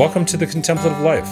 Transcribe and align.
Welcome 0.00 0.24
to 0.24 0.38
the 0.38 0.46
Contemplative 0.46 0.98
Life. 1.00 1.28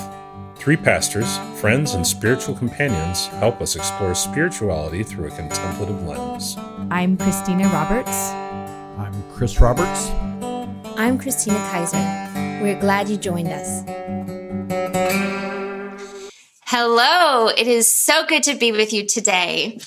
Three 0.56 0.76
pastors, 0.76 1.38
friends, 1.58 1.94
and 1.94 2.06
spiritual 2.06 2.54
companions 2.54 3.26
help 3.28 3.62
us 3.62 3.76
explore 3.76 4.14
spirituality 4.14 5.02
through 5.02 5.28
a 5.28 5.30
contemplative 5.30 6.02
lens. 6.02 6.54
I'm 6.90 7.16
Christina 7.16 7.66
Roberts. 7.68 8.10
I'm 8.10 9.14
Chris 9.32 9.58
Roberts. 9.58 10.10
I'm 10.98 11.16
Christina 11.16 11.56
Kaiser. 11.70 11.96
We're 12.62 12.78
glad 12.78 13.08
you 13.08 13.16
joined 13.16 13.48
us. 13.48 13.84
Hello, 16.66 17.48
it 17.48 17.66
is 17.66 17.90
so 17.90 18.26
good 18.26 18.42
to 18.42 18.54
be 18.54 18.70
with 18.72 18.92
you 18.92 19.06
today. 19.06 19.78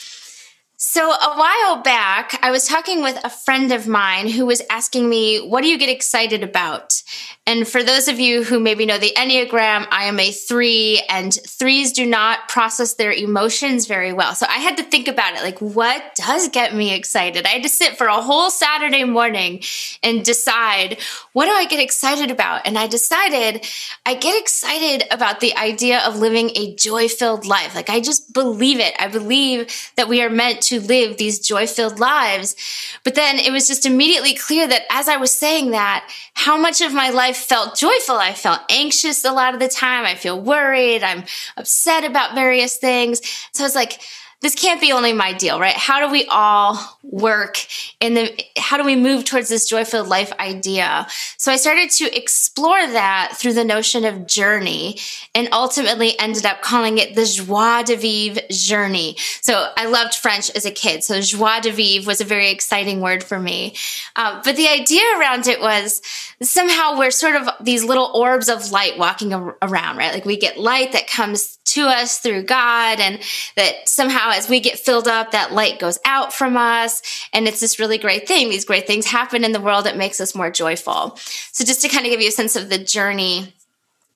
So, 0.83 1.11
a 1.11 1.37
while 1.37 1.83
back, 1.83 2.39
I 2.41 2.49
was 2.49 2.67
talking 2.67 3.03
with 3.03 3.23
a 3.23 3.29
friend 3.29 3.71
of 3.71 3.87
mine 3.87 4.27
who 4.27 4.47
was 4.47 4.63
asking 4.71 5.07
me, 5.07 5.37
What 5.37 5.61
do 5.61 5.67
you 5.67 5.77
get 5.77 5.89
excited 5.89 6.41
about? 6.41 7.03
And 7.47 7.67
for 7.67 7.81
those 7.81 8.07
of 8.07 8.19
you 8.19 8.43
who 8.43 8.59
maybe 8.59 8.85
know 8.85 8.99
the 8.99 9.13
Enneagram, 9.17 9.87
I 9.89 10.05
am 10.05 10.19
a 10.19 10.31
three, 10.31 11.01
and 11.09 11.33
threes 11.33 11.91
do 11.91 12.05
not 12.05 12.47
process 12.47 12.93
their 12.93 13.11
emotions 13.11 13.87
very 13.87 14.13
well. 14.13 14.35
So, 14.35 14.45
I 14.47 14.59
had 14.59 14.77
to 14.77 14.83
think 14.83 15.07
about 15.07 15.33
it 15.33 15.41
like, 15.41 15.59
what 15.59 16.13
does 16.13 16.49
get 16.49 16.75
me 16.75 16.93
excited? 16.93 17.47
I 17.47 17.49
had 17.49 17.63
to 17.63 17.69
sit 17.69 17.97
for 17.97 18.05
a 18.05 18.21
whole 18.21 18.51
Saturday 18.51 19.05
morning 19.05 19.63
and 20.03 20.23
decide, 20.23 20.99
What 21.33 21.45
do 21.45 21.51
I 21.51 21.65
get 21.65 21.79
excited 21.79 22.29
about? 22.29 22.67
And 22.67 22.77
I 22.77 22.85
decided 22.85 23.65
I 24.05 24.13
get 24.13 24.39
excited 24.39 25.07
about 25.09 25.39
the 25.39 25.55
idea 25.57 25.99
of 26.01 26.19
living 26.19 26.51
a 26.55 26.75
joy 26.75 27.07
filled 27.07 27.47
life. 27.47 27.73
Like, 27.73 27.89
I 27.89 28.01
just 28.01 28.33
believe 28.33 28.79
it. 28.79 28.93
I 28.99 29.07
believe 29.07 29.91
that 29.95 30.07
we 30.07 30.21
are 30.21 30.29
meant 30.29 30.61
to 30.63 30.79
live 30.79 31.17
these 31.17 31.39
joy 31.39 31.65
filled 31.65 31.99
lives. 31.99 32.55
But 33.03 33.15
then 33.15 33.39
it 33.39 33.51
was 33.51 33.67
just 33.67 33.87
immediately 33.87 34.35
clear 34.35 34.67
that 34.67 34.83
as 34.91 35.07
I 35.07 35.17
was 35.17 35.31
saying 35.31 35.71
that, 35.71 36.07
how 36.33 36.55
much 36.57 36.81
of 36.81 36.93
my 36.93 37.09
life 37.09 37.30
felt 37.33 37.75
joyful. 37.75 38.15
I 38.15 38.33
felt 38.33 38.61
anxious 38.69 39.23
a 39.25 39.31
lot 39.31 39.53
of 39.53 39.59
the 39.59 39.67
time. 39.67 40.05
I 40.05 40.15
feel 40.15 40.39
worried. 40.39 41.03
I'm 41.03 41.23
upset 41.57 42.03
about 42.03 42.35
various 42.35 42.77
things. 42.77 43.21
So 43.53 43.63
I 43.63 43.67
was 43.67 43.75
like, 43.75 44.01
this 44.41 44.55
can't 44.55 44.81
be 44.81 44.91
only 44.91 45.13
my 45.13 45.33
deal, 45.33 45.59
right? 45.59 45.75
How 45.75 46.05
do 46.05 46.11
we 46.11 46.25
all 46.25 46.79
work 47.03 47.59
in 47.99 48.15
the, 48.15 48.43
how 48.57 48.77
do 48.77 48.83
we 48.83 48.95
move 48.95 49.23
towards 49.23 49.49
this 49.49 49.69
joyful 49.69 50.03
life 50.03 50.33
idea? 50.39 51.05
So 51.37 51.51
I 51.51 51.57
started 51.57 51.91
to 51.91 52.17
explore 52.17 52.79
that 52.79 53.33
through 53.35 53.53
the 53.53 53.63
notion 53.63 54.03
of 54.03 54.25
journey 54.25 54.97
and 55.35 55.47
ultimately 55.51 56.17
ended 56.19 56.45
up 56.45 56.63
calling 56.63 56.97
it 56.97 57.13
the 57.13 57.25
joie 57.25 57.83
de 57.83 57.95
vivre 57.95 58.41
journey. 58.49 59.15
So 59.41 59.71
I 59.77 59.85
loved 59.85 60.15
French 60.15 60.49
as 60.55 60.65
a 60.65 60.71
kid. 60.71 61.03
So 61.03 61.21
joie 61.21 61.59
de 61.59 61.71
vivre 61.71 62.07
was 62.07 62.19
a 62.19 62.25
very 62.25 62.49
exciting 62.49 62.99
word 62.99 63.23
for 63.23 63.39
me. 63.39 63.75
Uh, 64.15 64.41
but 64.43 64.55
the 64.55 64.67
idea 64.67 65.03
around 65.19 65.47
it 65.47 65.61
was 65.61 66.01
somehow 66.41 66.97
we're 66.97 67.11
sort 67.11 67.35
of 67.35 67.47
these 67.61 67.83
little 67.83 68.11
orbs 68.15 68.49
of 68.49 68.71
light 68.71 68.97
walking 68.97 69.33
around, 69.33 69.97
right? 69.97 70.13
Like 70.13 70.25
we 70.25 70.37
get 70.37 70.57
light 70.57 70.93
that 70.93 71.07
comes 71.07 71.59
to 71.63 71.83
us 71.83 72.19
through 72.19 72.43
God 72.43 72.99
and 72.99 73.19
that 73.55 73.87
somehow 73.87 74.30
as 74.31 74.49
we 74.49 74.59
get 74.59 74.79
filled 74.79 75.07
up, 75.07 75.31
that 75.31 75.53
light 75.53 75.79
goes 75.79 75.99
out 76.05 76.33
from 76.33 76.57
us. 76.57 77.01
And 77.33 77.47
it's 77.47 77.59
this 77.59 77.79
really 77.79 77.97
great 77.97 78.27
thing. 78.27 78.49
These 78.49 78.65
great 78.65 78.87
things 78.87 79.05
happen 79.05 79.43
in 79.43 79.51
the 79.51 79.61
world 79.61 79.85
that 79.85 79.97
makes 79.97 80.19
us 80.19 80.35
more 80.35 80.51
joyful. 80.51 81.17
So 81.51 81.63
just 81.63 81.81
to 81.81 81.89
kind 81.89 82.05
of 82.05 82.11
give 82.11 82.21
you 82.21 82.29
a 82.29 82.31
sense 82.31 82.55
of 82.55 82.69
the 82.69 82.77
journey 82.77 83.53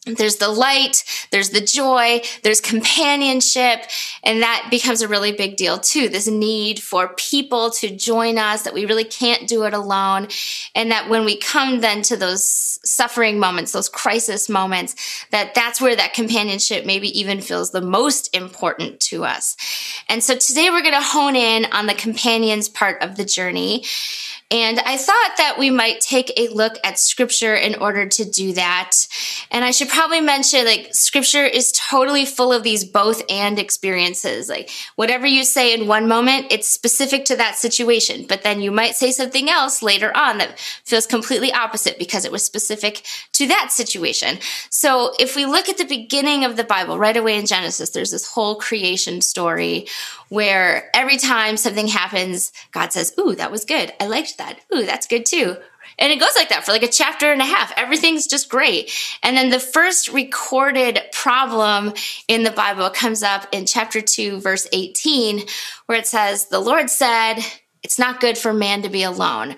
there's 0.06 0.38
the 0.38 0.50
light, 0.50 1.04
there's 1.32 1.50
the 1.50 1.62
joy, 1.62 2.22
there's 2.44 2.62
companionship, 2.62 3.86
and 4.24 4.42
that 4.42 4.68
becomes 4.70 5.02
a 5.02 5.08
really 5.08 5.32
big 5.32 5.58
deal 5.58 5.80
too. 5.80 6.10
This 6.10 6.28
need 6.28 6.80
for 6.80 7.10
people 7.16 7.72
to 7.72 7.96
join 7.96 8.38
us, 8.38 8.64
that 8.64 8.74
we 8.74 8.86
really 8.86 9.04
can't 9.04 9.48
do 9.48 9.64
it 9.64 9.74
alone, 9.74 10.28
and 10.76 10.92
that 10.92 11.10
when 11.10 11.26
we 11.26 11.38
come 11.38 11.82
then 11.82 12.02
to 12.04 12.16
those 12.16 12.80
suffering 12.84 13.40
moments, 13.40 13.72
those 13.72 13.90
crisis 13.90 14.48
moments, 14.48 14.96
that 15.32 15.56
that's 15.56 15.82
where 15.82 15.96
that 15.96 16.14
companionship 16.14 16.86
maybe 16.86 17.08
even 17.20 17.42
feels 17.42 17.72
the 17.72 17.82
most 17.82 18.36
important 18.36 19.00
to 19.00 19.26
us. 19.26 19.58
And 20.08 20.24
so 20.24 20.36
today 20.36 20.70
we're 20.70 20.82
going 20.82 20.94
to 20.94 21.02
hone 21.02 21.36
in 21.36 21.66
on 21.72 21.88
the 21.88 21.96
companions 21.96 22.70
part 22.70 23.02
of 23.02 23.18
the 23.18 23.26
journey. 23.26 23.84
And 24.52 24.80
I 24.80 24.96
thought 24.96 25.34
that 25.38 25.56
we 25.58 25.72
might 25.72 26.02
take 26.02 26.32
a 26.38 26.50
look 26.50 26.74
at 26.84 27.00
scripture 27.00 27.56
in 27.56 27.74
order 27.76 28.08
to 28.08 28.30
do 28.30 28.54
that. 28.54 28.96
And 29.50 29.66
I 29.66 29.72
should 29.72 29.90
probably 29.90 30.22
mention 30.22 30.66
like 30.66 30.94
scripture 30.94 31.44
is 31.44 31.72
totally 31.72 32.28
full 32.28 32.54
of 32.54 32.62
these 32.62 32.86
both 32.86 33.24
and 33.28 33.58
experiences. 33.58 34.48
Like 34.48 34.70
whatever 34.98 35.26
you 35.26 35.44
say 35.44 35.74
in 35.74 35.88
one 35.88 36.08
moment, 36.08 36.48
it's 36.52 36.68
specific 36.68 37.26
to 37.26 37.36
that 37.38 37.56
situation. 37.56 38.26
But 38.30 38.44
then 38.44 38.62
you 38.62 38.72
might 38.72 38.96
say 38.96 39.12
something 39.12 39.50
else 39.50 39.82
later 39.82 40.16
on 40.16 40.38
that 40.38 40.60
feels 40.60 41.08
completely 41.08 41.52
opposite 41.52 41.98
because 41.98 42.24
it 42.24 42.32
was 42.32 42.46
specific 42.46 43.04
to 43.34 43.48
that 43.48 43.72
situation. 43.72 44.38
So 44.70 45.14
if 45.20 45.36
we 45.36 45.48
look 45.48 45.70
at 45.70 45.80
the 45.80 45.86
beginning 45.86 46.46
of 46.46 46.56
the 46.56 46.64
Bible, 46.64 47.00
right 47.00 47.18
away 47.18 47.40
in 47.40 47.48
Genesis, 47.48 47.90
there's 47.90 48.12
this 48.12 48.28
whole 48.28 48.58
creation 48.58 49.22
story 49.22 49.88
where 50.30 50.90
every 50.96 51.18
time 51.18 51.58
something 51.58 51.88
happens, 51.88 52.52
God 52.72 52.92
says, 52.92 53.14
Ooh, 53.20 53.36
that 53.36 53.52
was 53.52 53.66
good. 53.66 53.94
I 54.00 54.08
liked 54.08 54.35
that. 54.38 54.60
Ooh, 54.74 54.86
that's 54.86 55.08
good 55.08 55.26
too. 55.26 55.58
And 55.98 56.12
it 56.12 56.20
goes 56.20 56.36
like 56.36 56.50
that 56.50 56.66
for 56.66 56.72
like 56.72 56.84
a 56.84 56.88
chapter 56.88 57.32
and 57.32 57.42
a 57.42 57.46
half. 57.46 57.72
Everything's 57.78 58.28
just 58.28 58.50
great. 58.50 58.92
And 59.24 59.38
then 59.38 59.50
the 59.50 59.60
first 59.60 60.10
recorded 60.10 61.00
problem 61.12 61.94
in 62.28 62.44
the 62.44 62.52
Bible 62.52 62.90
comes 62.90 63.24
up 63.24 63.48
in 63.52 63.66
chapter 63.66 64.02
2, 64.02 64.42
verse 64.42 64.68
18, 64.74 65.44
where 65.86 65.98
it 65.98 66.08
says, 66.08 66.48
The 66.48 66.60
Lord 66.60 66.90
said, 66.90 67.36
It's 67.84 68.00
not 68.00 68.20
good 68.20 68.38
for 68.38 68.52
man 68.52 68.82
to 68.82 68.90
be 68.90 69.04
alone. 69.04 69.56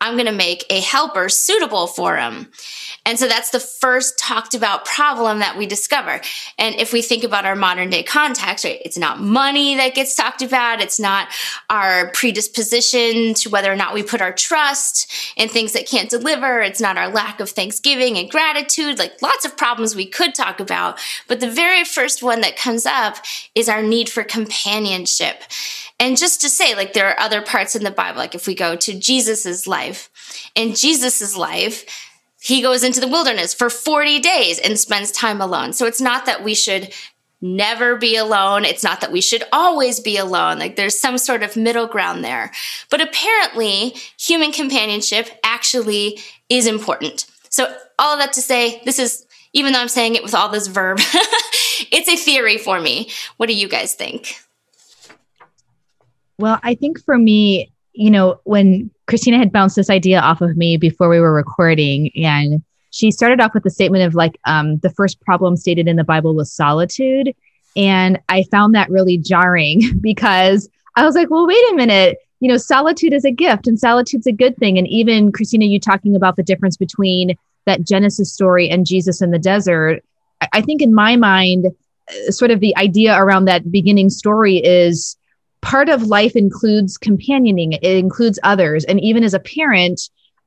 I'm 0.00 0.14
going 0.14 0.26
to 0.26 0.32
make 0.32 0.64
a 0.70 0.80
helper 0.80 1.28
suitable 1.28 1.88
for 1.88 2.16
him. 2.16 2.50
And 3.04 3.18
so 3.18 3.26
that's 3.26 3.50
the 3.50 3.58
first 3.60 4.18
talked 4.18 4.54
about 4.54 4.84
problem 4.84 5.40
that 5.40 5.56
we 5.56 5.66
discover. 5.66 6.20
And 6.56 6.76
if 6.76 6.92
we 6.92 7.02
think 7.02 7.24
about 7.24 7.44
our 7.44 7.56
modern 7.56 7.90
day 7.90 8.02
context, 8.02 8.64
right, 8.64 8.80
it's 8.84 8.98
not 8.98 9.20
money 9.20 9.76
that 9.76 9.94
gets 9.94 10.14
talked 10.14 10.42
about. 10.42 10.80
It's 10.80 11.00
not 11.00 11.28
our 11.68 12.10
predisposition 12.12 13.34
to 13.34 13.50
whether 13.50 13.72
or 13.72 13.76
not 13.76 13.94
we 13.94 14.02
put 14.02 14.20
our 14.20 14.32
trust 14.32 15.10
in 15.36 15.48
things 15.48 15.72
that 15.72 15.88
can't 15.88 16.10
deliver. 16.10 16.60
It's 16.60 16.80
not 16.80 16.96
our 16.96 17.08
lack 17.08 17.40
of 17.40 17.50
thanksgiving 17.50 18.18
and 18.18 18.30
gratitude, 18.30 18.98
like 18.98 19.20
lots 19.20 19.44
of 19.44 19.56
problems 19.56 19.96
we 19.96 20.06
could 20.06 20.34
talk 20.34 20.60
about. 20.60 21.00
But 21.26 21.40
the 21.40 21.50
very 21.50 21.84
first 21.84 22.22
one 22.22 22.40
that 22.42 22.56
comes 22.56 22.86
up 22.86 23.16
is 23.54 23.68
our 23.68 23.82
need 23.82 24.08
for 24.08 24.22
companionship. 24.22 25.42
And 26.00 26.16
just 26.16 26.40
to 26.42 26.48
say, 26.48 26.74
like, 26.74 26.92
there 26.92 27.08
are 27.08 27.18
other 27.18 27.42
parts 27.42 27.74
in 27.74 27.82
the 27.82 27.90
Bible, 27.90 28.18
like 28.18 28.34
if 28.34 28.46
we 28.46 28.54
go 28.54 28.76
to 28.76 28.98
Jesus's 28.98 29.66
life, 29.66 30.10
in 30.54 30.74
Jesus's 30.74 31.36
life, 31.36 31.84
he 32.40 32.62
goes 32.62 32.84
into 32.84 33.00
the 33.00 33.08
wilderness 33.08 33.52
for 33.52 33.68
40 33.68 34.20
days 34.20 34.58
and 34.58 34.78
spends 34.78 35.10
time 35.10 35.40
alone. 35.40 35.72
So 35.72 35.86
it's 35.86 36.00
not 36.00 36.26
that 36.26 36.44
we 36.44 36.54
should 36.54 36.92
never 37.40 37.96
be 37.96 38.16
alone. 38.16 38.64
It's 38.64 38.82
not 38.82 39.00
that 39.00 39.12
we 39.12 39.20
should 39.20 39.44
always 39.52 40.00
be 40.00 40.16
alone. 40.16 40.58
Like 40.58 40.76
there's 40.76 40.98
some 40.98 41.18
sort 41.18 41.42
of 41.42 41.56
middle 41.56 41.86
ground 41.86 42.24
there. 42.24 42.52
But 42.90 43.00
apparently, 43.00 43.94
human 44.18 44.52
companionship 44.52 45.28
actually 45.44 46.20
is 46.48 46.66
important. 46.66 47.26
So 47.48 47.72
all 47.98 48.12
of 48.12 48.20
that 48.20 48.32
to 48.34 48.42
say, 48.42 48.82
this 48.84 48.98
is, 48.98 49.26
even 49.52 49.72
though 49.72 49.80
I'm 49.80 49.88
saying 49.88 50.14
it 50.14 50.22
with 50.22 50.34
all 50.34 50.48
this 50.48 50.66
verb, 50.66 50.98
it's 51.90 52.08
a 52.08 52.16
theory 52.16 52.58
for 52.58 52.80
me. 52.80 53.10
What 53.36 53.46
do 53.46 53.54
you 53.54 53.68
guys 53.68 53.94
think? 53.94 54.36
Well, 56.38 56.60
I 56.62 56.74
think 56.74 57.02
for 57.04 57.18
me, 57.18 57.72
you 57.92 58.10
know, 58.10 58.40
when 58.44 58.90
Christina 59.06 59.38
had 59.38 59.52
bounced 59.52 59.74
this 59.74 59.90
idea 59.90 60.20
off 60.20 60.40
of 60.40 60.56
me 60.56 60.76
before 60.76 61.08
we 61.08 61.18
were 61.18 61.32
recording, 61.34 62.12
and 62.14 62.62
she 62.90 63.10
started 63.10 63.40
off 63.40 63.54
with 63.54 63.64
the 63.64 63.70
statement 63.70 64.04
of 64.04 64.14
like, 64.14 64.38
um, 64.44 64.78
the 64.78 64.90
first 64.90 65.20
problem 65.20 65.56
stated 65.56 65.88
in 65.88 65.96
the 65.96 66.04
Bible 66.04 66.34
was 66.34 66.52
solitude. 66.52 67.34
And 67.76 68.20
I 68.28 68.44
found 68.50 68.74
that 68.74 68.90
really 68.90 69.18
jarring 69.18 69.98
because 70.00 70.68
I 70.96 71.04
was 71.04 71.14
like, 71.14 71.28
well, 71.28 71.46
wait 71.46 71.72
a 71.72 71.74
minute. 71.74 72.18
You 72.40 72.48
know, 72.48 72.56
solitude 72.56 73.12
is 73.12 73.24
a 73.24 73.32
gift 73.32 73.66
and 73.66 73.78
solitude's 73.78 74.26
a 74.28 74.32
good 74.32 74.56
thing. 74.58 74.78
And 74.78 74.86
even 74.86 75.32
Christina, 75.32 75.64
you 75.64 75.80
talking 75.80 76.14
about 76.14 76.36
the 76.36 76.44
difference 76.44 76.76
between 76.76 77.36
that 77.66 77.82
Genesis 77.82 78.32
story 78.32 78.70
and 78.70 78.86
Jesus 78.86 79.20
in 79.20 79.32
the 79.32 79.40
desert. 79.40 80.04
I 80.52 80.60
think 80.60 80.80
in 80.80 80.94
my 80.94 81.16
mind, 81.16 81.66
uh, 81.66 82.30
sort 82.30 82.52
of 82.52 82.60
the 82.60 82.76
idea 82.76 83.20
around 83.20 83.46
that 83.46 83.72
beginning 83.72 84.08
story 84.08 84.58
is 84.58 85.16
part 85.60 85.88
of 85.88 86.04
life 86.04 86.36
includes 86.36 86.96
companioning 86.96 87.72
it 87.72 87.84
includes 87.84 88.38
others. 88.42 88.84
And 88.84 89.00
even 89.00 89.24
as 89.24 89.34
a 89.34 89.40
parent 89.40 90.00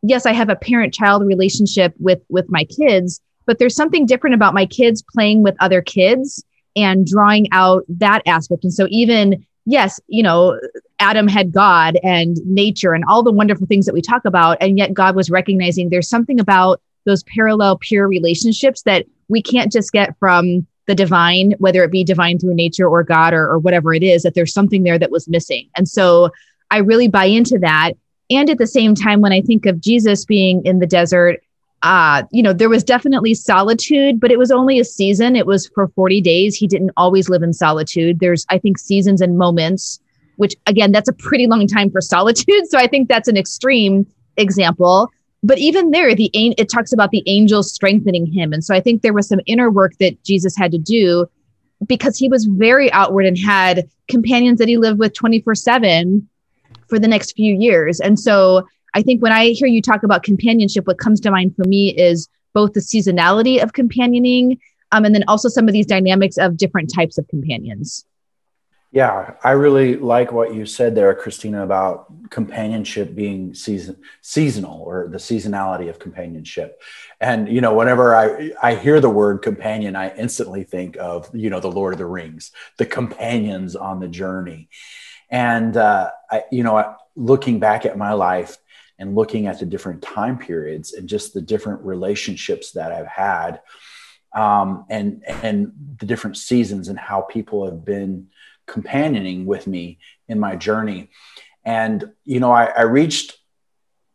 yes 0.03 0.25
i 0.25 0.33
have 0.33 0.49
a 0.49 0.55
parent 0.55 0.93
child 0.93 1.25
relationship 1.25 1.93
with 1.99 2.19
with 2.29 2.49
my 2.49 2.63
kids 2.65 3.21
but 3.45 3.59
there's 3.59 3.75
something 3.75 4.05
different 4.05 4.33
about 4.33 4.53
my 4.53 4.65
kids 4.65 5.03
playing 5.13 5.43
with 5.43 5.55
other 5.59 5.81
kids 5.81 6.43
and 6.75 7.05
drawing 7.05 7.47
out 7.51 7.83
that 7.89 8.21
aspect. 8.25 8.63
And 8.63 8.73
so 8.73 8.87
even 8.89 9.45
yes 9.65 9.99
you 10.07 10.23
know 10.23 10.59
adam 10.99 11.27
had 11.27 11.51
god 11.51 11.95
and 12.01 12.37
nature 12.45 12.93
and 12.93 13.03
all 13.07 13.21
the 13.21 13.31
wonderful 13.31 13.67
things 13.67 13.85
that 13.85 13.93
we 13.93 14.01
talk 14.01 14.25
about 14.25 14.57
and 14.59 14.75
yet 14.75 14.91
god 14.91 15.15
was 15.15 15.29
recognizing 15.29 15.89
there's 15.89 16.09
something 16.09 16.39
about 16.39 16.81
those 17.05 17.21
parallel 17.23 17.77
peer 17.77 18.07
relationships 18.07 18.81
that 18.83 19.05
we 19.27 19.39
can't 19.39 19.71
just 19.71 19.91
get 19.91 20.17
from 20.17 20.65
the 20.91 20.95
divine, 20.95 21.53
whether 21.59 21.83
it 21.85 21.91
be 21.91 22.03
divine 22.03 22.37
through 22.37 22.53
nature 22.53 22.85
or 22.85 23.01
God 23.01 23.33
or, 23.33 23.49
or 23.49 23.59
whatever 23.59 23.93
it 23.93 24.03
is, 24.03 24.23
that 24.23 24.35
there's 24.35 24.53
something 24.53 24.83
there 24.83 24.99
that 24.99 25.09
was 25.09 25.29
missing. 25.29 25.69
And 25.77 25.87
so 25.87 26.31
I 26.69 26.79
really 26.79 27.07
buy 27.07 27.25
into 27.25 27.57
that. 27.59 27.93
And 28.29 28.49
at 28.49 28.57
the 28.57 28.67
same 28.67 28.93
time, 28.93 29.21
when 29.21 29.31
I 29.31 29.41
think 29.41 29.65
of 29.65 29.79
Jesus 29.79 30.25
being 30.25 30.65
in 30.65 30.79
the 30.79 30.85
desert, 30.85 31.41
uh, 31.81 32.23
you 32.31 32.43
know, 32.43 32.51
there 32.51 32.67
was 32.67 32.83
definitely 32.83 33.33
solitude, 33.33 34.19
but 34.19 34.31
it 34.31 34.37
was 34.37 34.51
only 34.51 34.79
a 34.79 34.83
season. 34.83 35.37
It 35.37 35.45
was 35.45 35.71
for 35.73 35.87
40 35.95 36.19
days. 36.19 36.57
He 36.57 36.67
didn't 36.67 36.91
always 36.97 37.29
live 37.29 37.41
in 37.41 37.53
solitude. 37.53 38.19
There's, 38.19 38.45
I 38.49 38.57
think, 38.57 38.77
seasons 38.77 39.21
and 39.21 39.37
moments, 39.37 40.01
which 40.35 40.55
again, 40.67 40.91
that's 40.91 41.09
a 41.09 41.13
pretty 41.13 41.47
long 41.47 41.67
time 41.67 41.89
for 41.89 42.01
solitude. 42.01 42.63
So 42.69 42.77
I 42.77 42.87
think 42.87 43.07
that's 43.07 43.29
an 43.29 43.37
extreme 43.37 44.05
example. 44.35 45.09
But 45.43 45.57
even 45.57 45.91
there, 45.91 46.13
the 46.13 46.29
it 46.33 46.69
talks 46.69 46.93
about 46.93 47.11
the 47.11 47.23
angels 47.25 47.73
strengthening 47.73 48.25
him. 48.27 48.53
And 48.53 48.63
so 48.63 48.75
I 48.75 48.79
think 48.79 49.01
there 49.01 49.13
was 49.13 49.27
some 49.27 49.39
inner 49.47 49.71
work 49.71 49.93
that 49.99 50.23
Jesus 50.23 50.55
had 50.55 50.71
to 50.71 50.77
do 50.77 51.27
because 51.87 52.17
he 52.17 52.27
was 52.27 52.45
very 52.45 52.91
outward 52.91 53.25
and 53.25 53.37
had 53.37 53.89
companions 54.07 54.59
that 54.59 54.67
he 54.67 54.77
lived 54.77 54.99
with 54.99 55.13
24 55.13 55.55
7 55.55 56.27
for 56.87 56.99
the 56.99 57.07
next 57.07 57.35
few 57.35 57.55
years. 57.55 57.99
And 57.99 58.19
so 58.19 58.67
I 58.93 59.01
think 59.01 59.21
when 59.21 59.31
I 59.31 59.49
hear 59.49 59.67
you 59.67 59.81
talk 59.81 60.03
about 60.03 60.23
companionship, 60.23 60.85
what 60.85 60.99
comes 60.99 61.19
to 61.21 61.31
mind 61.31 61.55
for 61.55 61.63
me 61.63 61.89
is 61.89 62.27
both 62.53 62.73
the 62.73 62.81
seasonality 62.81 63.63
of 63.63 63.73
companioning 63.73 64.59
um, 64.91 65.05
and 65.05 65.15
then 65.15 65.23
also 65.27 65.47
some 65.49 65.67
of 65.67 65.73
these 65.73 65.85
dynamics 65.85 66.37
of 66.37 66.57
different 66.57 66.93
types 66.93 67.17
of 67.17 67.27
companions. 67.29 68.05
Yeah, 68.93 69.35
I 69.41 69.51
really 69.51 69.95
like 69.95 70.33
what 70.33 70.53
you 70.53 70.65
said 70.65 70.95
there, 70.95 71.13
Christina, 71.15 71.63
about 71.63 72.07
companionship 72.29 73.15
being 73.15 73.53
season 73.53 73.95
seasonal 74.19 74.81
or 74.81 75.07
the 75.07 75.17
seasonality 75.17 75.89
of 75.89 75.97
companionship. 75.97 76.81
And 77.21 77.47
you 77.47 77.61
know, 77.61 77.73
whenever 77.73 78.13
I 78.13 78.51
I 78.61 78.75
hear 78.75 78.99
the 78.99 79.09
word 79.09 79.43
companion, 79.43 79.95
I 79.95 80.13
instantly 80.17 80.65
think 80.65 80.97
of 80.97 81.29
you 81.33 81.49
know 81.49 81.61
the 81.61 81.71
Lord 81.71 81.93
of 81.93 81.99
the 81.99 82.05
Rings, 82.05 82.51
the 82.77 82.85
companions 82.85 83.77
on 83.77 84.01
the 84.01 84.09
journey. 84.09 84.67
And 85.29 85.77
uh, 85.77 86.11
I, 86.29 86.43
you 86.51 86.63
know, 86.63 86.95
looking 87.15 87.59
back 87.59 87.85
at 87.85 87.97
my 87.97 88.11
life, 88.11 88.57
and 88.99 89.15
looking 89.15 89.47
at 89.47 89.59
the 89.59 89.65
different 89.65 90.01
time 90.01 90.37
periods 90.37 90.91
and 90.93 91.07
just 91.07 91.33
the 91.33 91.41
different 91.41 91.81
relationships 91.83 92.73
that 92.73 92.91
I've 92.91 93.07
had 93.07 93.61
um, 94.33 94.85
and 94.89 95.23
and 95.25 95.71
the 95.97 96.05
different 96.05 96.37
seasons 96.37 96.87
and 96.87 96.99
how 96.99 97.21
people 97.21 97.65
have 97.65 97.83
been 97.83 98.27
companioning 98.67 99.45
with 99.45 99.67
me 99.67 99.99
in 100.27 100.39
my 100.39 100.55
journey. 100.55 101.09
And 101.63 102.11
you 102.23 102.39
know, 102.39 102.51
I, 102.51 102.65
I 102.65 102.81
reached 102.83 103.37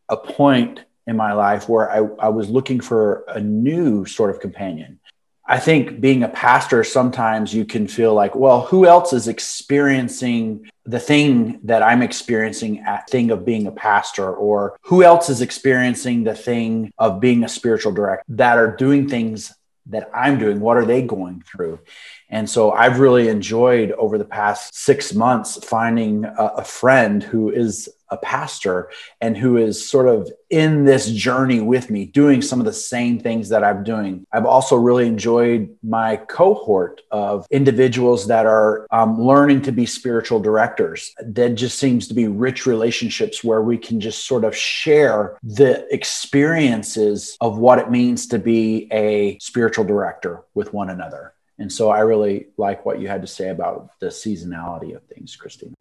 a 0.08 0.16
point 0.16 0.84
in 1.06 1.16
my 1.16 1.32
life 1.32 1.68
where 1.68 1.90
I, 1.90 1.98
I 2.26 2.28
was 2.28 2.48
looking 2.48 2.80
for 2.80 3.24
a 3.28 3.40
new 3.40 4.04
sort 4.06 4.30
of 4.30 4.40
companion. 4.40 5.00
I 5.48 5.60
think 5.60 6.00
being 6.00 6.24
a 6.24 6.28
pastor, 6.28 6.82
sometimes 6.82 7.54
you 7.54 7.64
can 7.64 7.86
feel 7.86 8.14
like, 8.14 8.34
well, 8.34 8.62
who 8.62 8.84
else 8.84 9.12
is 9.12 9.28
experiencing 9.28 10.68
the 10.84 10.98
thing 10.98 11.60
that 11.64 11.84
I'm 11.84 12.02
experiencing 12.02 12.80
at 12.80 13.08
thing 13.08 13.30
of 13.30 13.44
being 13.44 13.68
a 13.68 13.72
pastor, 13.72 14.32
or 14.32 14.76
who 14.82 15.04
else 15.04 15.30
is 15.30 15.40
experiencing 15.40 16.24
the 16.24 16.34
thing 16.34 16.92
of 16.98 17.20
being 17.20 17.44
a 17.44 17.48
spiritual 17.48 17.92
director 17.92 18.24
that 18.30 18.58
are 18.58 18.74
doing 18.74 19.08
things 19.08 19.54
that 19.88 20.10
I'm 20.14 20.38
doing? 20.38 20.60
What 20.60 20.76
are 20.76 20.84
they 20.84 21.02
going 21.02 21.42
through? 21.42 21.80
And 22.28 22.48
so 22.48 22.72
I've 22.72 22.98
really 22.98 23.28
enjoyed 23.28 23.92
over 23.92 24.18
the 24.18 24.24
past 24.24 24.74
six 24.74 25.14
months 25.14 25.62
finding 25.64 26.24
a, 26.24 26.52
a, 26.56 26.64
friend 26.64 27.22
who 27.22 27.50
is 27.50 27.88
a 28.10 28.16
pastor 28.16 28.90
and 29.20 29.36
who 29.36 29.56
is 29.56 29.88
sort 29.88 30.08
of 30.08 30.30
in 30.50 30.84
this 30.84 31.10
journey 31.10 31.60
with 31.60 31.90
me, 31.90 32.06
doing 32.06 32.40
some 32.40 32.60
of 32.60 32.66
the 32.66 32.72
same 32.72 33.18
things 33.18 33.48
that 33.48 33.64
I'm 33.64 33.82
doing. 33.82 34.24
I've 34.32 34.46
also 34.46 34.76
really 34.76 35.06
enjoyed 35.06 35.76
my 35.82 36.16
cohort 36.16 37.02
of 37.10 37.46
individuals 37.50 38.28
that 38.28 38.46
are 38.46 38.86
um, 38.90 39.20
learning 39.20 39.62
to 39.62 39.72
be 39.72 39.86
spiritual 39.86 40.40
directors. 40.40 41.12
That 41.20 41.54
just 41.56 41.78
seems 41.78 42.08
to 42.08 42.14
be 42.14 42.28
rich 42.28 42.66
relationships 42.66 43.42
where 43.42 43.62
we 43.62 43.78
can 43.78 44.00
just 44.00 44.26
sort 44.26 44.44
of 44.44 44.56
share 44.56 45.38
the 45.42 45.92
experiences 45.92 47.36
of 47.40 47.58
what 47.58 47.78
it 47.78 47.90
means 47.90 48.26
to 48.28 48.38
be 48.38 48.88
a 48.92 49.38
spiritual 49.40 49.84
director 49.84 50.44
with 50.54 50.72
one 50.72 50.90
another. 50.90 51.32
And 51.58 51.72
so 51.72 51.88
I 51.88 52.00
really 52.00 52.48
like 52.56 52.84
what 52.84 53.00
you 53.00 53.08
had 53.08 53.22
to 53.22 53.26
say 53.26 53.48
about 53.48 53.98
the 53.98 54.08
seasonality 54.08 54.94
of 54.94 55.02
things, 55.04 55.36
Christina. 55.36 55.75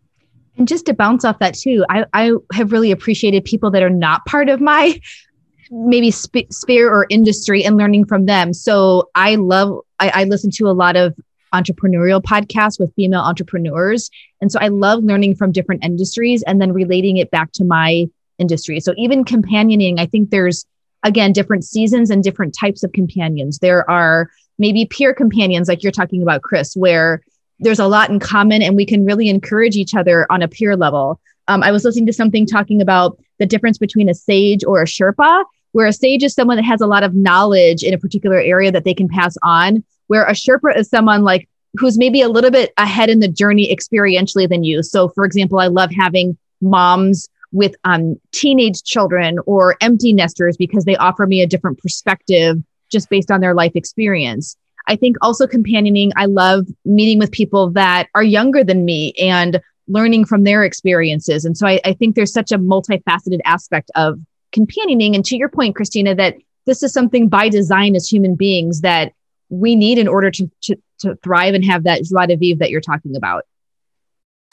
And 0.58 0.68
just 0.68 0.86
to 0.86 0.94
bounce 0.94 1.26
off 1.26 1.40
that 1.40 1.54
too, 1.54 1.86
I, 1.90 2.06
I 2.14 2.32
have 2.54 2.72
really 2.72 2.92
appreciated 2.92 3.44
people 3.46 3.72
that 3.72 3.84
are 3.84 3.90
not 3.90 4.26
part 4.26 4.50
of 4.50 4.62
my 4.62 5.00
maybe 5.72 6.12
sp- 6.14 6.52
sphere 6.52 6.90
or 6.90 7.08
industry 7.10 7.64
and 7.66 7.78
learning 7.78 8.06
from 8.06 8.26
them. 8.26 8.54
So 8.54 9.10
I 9.16 9.36
love, 9.36 9.80
I, 10.00 10.22
I 10.22 10.24
listen 10.26 10.52
to 10.52 10.68
a 10.68 10.72
lot 10.74 10.96
of 10.96 11.16
entrepreneurial 11.54 12.22
podcasts 12.22 12.80
with 12.80 12.94
female 12.96 13.22
entrepreneurs. 13.22 14.10
And 14.42 14.52
so 14.52 14.60
I 14.60 14.68
love 14.68 15.04
learning 15.04 15.36
from 15.36 15.52
different 15.52 15.84
industries 15.84 16.44
and 16.44 16.62
then 16.62 16.74
relating 16.74 17.18
it 17.18 17.32
back 17.32 17.52
to 17.54 17.64
my 17.64 18.06
industry. 18.38 18.80
So 18.80 18.94
even 18.98 19.24
companioning, 19.24 20.00
I 20.00 20.06
think 20.06 20.30
there's, 20.30 20.66
again, 21.04 21.32
different 21.32 21.64
seasons 21.64 22.10
and 22.10 22.24
different 22.24 22.56
types 22.60 22.84
of 22.84 22.92
companions. 22.92 23.60
There 23.60 23.90
are 23.90 24.30
maybe 24.58 24.86
peer 24.86 25.14
companions 25.14 25.68
like 25.68 25.84
you're 25.84 25.92
talking 25.92 26.22
about 26.22 26.42
chris 26.42 26.76
where 26.76 27.22
there's 27.60 27.80
a 27.80 27.88
lot 27.88 28.10
in 28.10 28.20
common 28.20 28.62
and 28.62 28.76
we 28.76 28.86
can 28.86 29.06
really 29.06 29.30
encourage 29.30 29.76
each 29.76 29.96
other 29.96 30.26
on 30.30 30.42
a 30.42 30.48
peer 30.48 30.76
level 30.76 31.20
um, 31.48 31.64
i 31.64 31.72
was 31.72 31.84
listening 31.84 32.06
to 32.06 32.14
something 32.14 32.46
talking 32.46 32.82
about 32.82 33.18
the 33.40 33.46
difference 33.46 33.78
between 33.78 34.10
a 34.10 34.14
sage 34.14 34.64
or 34.66 34.82
a 34.82 34.86
sherpa 34.86 35.44
where 35.72 35.88
a 35.88 35.94
sage 35.94 36.24
is 36.24 36.34
someone 36.34 36.58
that 36.58 36.64
has 36.64 36.82
a 36.82 36.88
lot 36.88 37.04
of 37.04 37.14
knowledge 37.14 37.84
in 37.84 37.94
a 37.94 37.98
particular 37.98 38.40
area 38.40 38.72
that 38.72 38.84
they 38.84 38.94
can 38.94 39.08
pass 39.08 39.36
on 39.44 39.84
where 40.08 40.24
a 40.24 40.34
sherpa 40.34 40.76
is 40.78 40.90
someone 40.90 41.24
like 41.24 41.48
who's 41.78 41.98
maybe 41.98 42.22
a 42.22 42.30
little 42.30 42.52
bit 42.52 42.72
ahead 42.78 43.10
in 43.10 43.20
the 43.20 43.28
journey 43.28 43.74
experientially 43.74 44.48
than 44.48 44.64
you 44.64 44.84
so 44.84 45.08
for 45.10 45.26
example 45.26 45.60
i 45.60 45.68
love 45.68 45.92
having 45.92 46.38
moms 46.62 47.30
with 47.52 47.76
um, 47.86 48.20
teenage 48.32 48.84
children 48.84 49.38
or 49.46 49.78
empty 49.80 50.12
nesters 50.12 50.58
because 50.58 50.84
they 50.84 50.98
offer 50.98 51.26
me 51.26 51.42
a 51.42 51.48
different 51.48 51.80
perspective 51.80 52.58
just 52.92 53.10
based 53.10 53.32
on 53.32 53.42
their 53.42 53.54
life 53.54 53.72
experience. 53.76 54.58
I 54.88 54.96
think 54.96 55.18
also 55.22 55.48
companioning, 55.48 56.12
I 56.16 56.26
love 56.26 56.68
meeting 56.84 57.20
with 57.20 57.32
people 57.32 57.72
that 57.72 58.08
are 58.16 58.24
younger 58.24 58.64
than 58.64 58.86
me 58.86 59.14
and 59.20 59.60
learning 59.88 60.26
from 60.26 60.44
their 60.44 60.64
experiences. 60.64 61.46
And 61.46 61.58
so 61.58 61.68
I, 61.68 61.80
I 61.86 61.94
think 61.94 62.16
there's 62.16 62.34
such 62.34 62.52
a 62.52 62.58
multifaceted 62.58 63.40
aspect 63.46 63.92
of 63.96 64.20
companioning. 64.52 65.16
And 65.16 65.24
to 65.26 65.38
your 65.38 65.50
point, 65.50 65.76
Christina, 65.76 66.16
that 66.16 66.36
this 66.66 66.82
is 66.84 66.94
something 66.94 67.30
by 67.30 67.50
design 67.50 67.96
as 67.96 68.08
human 68.08 68.36
beings 68.36 68.82
that 68.82 69.14
we 69.50 69.76
need 69.76 69.98
in 69.98 70.08
order 70.08 70.32
to, 70.32 70.50
to, 70.64 70.76
to 71.00 71.16
thrive 71.24 71.54
and 71.54 71.64
have 71.66 71.84
that 71.84 72.04
joie 72.04 72.26
de 72.26 72.36
vivre 72.36 72.60
that 72.60 72.70
you're 72.72 72.82
talking 72.82 73.16
about. 73.16 73.44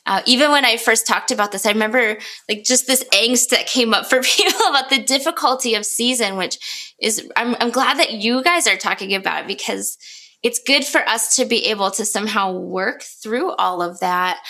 Uh, 0.05 0.21
even 0.27 0.51
when 0.51 0.65
I 0.65 0.77
first 0.79 1.07
talked 1.07 1.31
about 1.31 1.53
this, 1.53 1.65
I 1.65 1.71
remember 1.71 2.19
like 2.49 2.65
just 2.65 2.89
this 2.89 3.05
angst 3.13 3.51
that 3.51 3.67
came 3.67 3.95
up 3.95 4.07
for 4.07 4.21
people 4.23 4.61
about 4.69 4.91
the 4.91 5.03
difficulty 5.03 5.75
of 5.75 5.87
season, 5.87 6.37
which 6.37 6.95
is, 7.01 7.31
I'm, 7.37 7.55
I'm 7.61 7.71
glad 7.71 7.99
that 7.99 8.13
you 8.13 8.43
guys 8.43 8.67
are 8.67 8.77
talking 8.77 9.15
about 9.15 9.47
because 9.47 9.97
it's 10.43 10.61
good 10.67 10.85
for 10.85 11.07
us 11.09 11.37
to 11.37 11.45
be 11.45 11.67
able 11.67 11.91
to 11.93 12.05
somehow 12.05 12.53
work 12.53 13.03
through 13.03 13.53
all 13.53 13.83
of 13.83 14.01
that. 14.01 14.43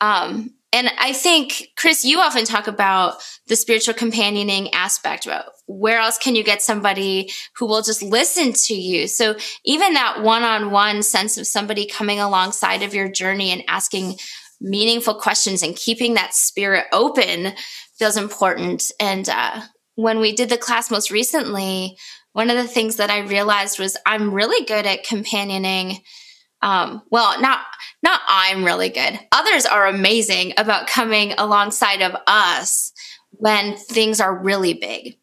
Um, 0.00 0.54
and 0.72 0.90
I 0.98 1.12
think, 1.12 1.68
Chris, 1.76 2.04
you 2.04 2.20
often 2.20 2.44
talk 2.44 2.66
about 2.66 3.22
the 3.46 3.56
spiritual 3.56 3.94
companioning 3.94 4.74
aspect 4.74 5.24
about 5.24 5.46
where 5.66 5.98
else 5.98 6.18
can 6.18 6.34
you 6.34 6.44
get 6.44 6.60
somebody 6.60 7.30
who 7.56 7.66
will 7.66 7.82
just 7.82 8.02
listen 8.02 8.52
to 8.52 8.74
you? 8.74 9.06
So 9.06 9.36
even 9.64 9.94
that 9.94 10.22
one 10.22 10.42
on 10.42 10.70
one 10.70 11.02
sense 11.02 11.38
of 11.38 11.46
somebody 11.46 11.86
coming 11.86 12.20
alongside 12.20 12.82
of 12.82 12.94
your 12.94 13.10
journey 13.10 13.52
and 13.52 13.62
asking 13.68 14.16
meaningful 14.60 15.14
questions 15.14 15.62
and 15.62 15.76
keeping 15.76 16.14
that 16.14 16.34
spirit 16.34 16.86
open 16.92 17.54
feels 17.98 18.16
important. 18.16 18.90
And 19.00 19.28
uh, 19.28 19.62
when 19.94 20.18
we 20.18 20.34
did 20.34 20.48
the 20.48 20.58
class 20.58 20.90
most 20.90 21.10
recently, 21.10 21.96
one 22.36 22.50
of 22.50 22.56
the 22.58 22.68
things 22.68 22.96
that 22.96 23.08
I 23.08 23.20
realized 23.20 23.78
was 23.78 23.96
I'm 24.04 24.30
really 24.30 24.66
good 24.66 24.84
at 24.84 25.04
companioning. 25.04 26.02
Um, 26.60 27.00
well, 27.10 27.40
not 27.40 27.60
not 28.02 28.20
I'm 28.28 28.62
really 28.62 28.90
good. 28.90 29.18
Others 29.32 29.64
are 29.64 29.86
amazing 29.86 30.52
about 30.58 30.86
coming 30.86 31.32
alongside 31.38 32.02
of 32.02 32.14
us 32.26 32.92
when 33.30 33.78
things 33.78 34.20
are 34.20 34.36
really 34.36 34.74
big. 34.74 35.16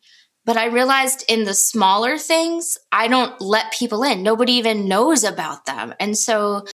But 0.44 0.58
I 0.58 0.66
realized 0.66 1.24
in 1.28 1.44
the 1.44 1.54
smaller 1.54 2.18
things, 2.18 2.80
I 2.92 3.08
don't 3.08 3.40
let 3.40 3.74
people 3.74 4.02
in. 4.02 4.24
Nobody 4.24 4.54
even 4.54 4.88
knows 4.88 5.24
about 5.24 5.68
them. 5.68 5.94
And 6.00 6.18
so 6.18 6.66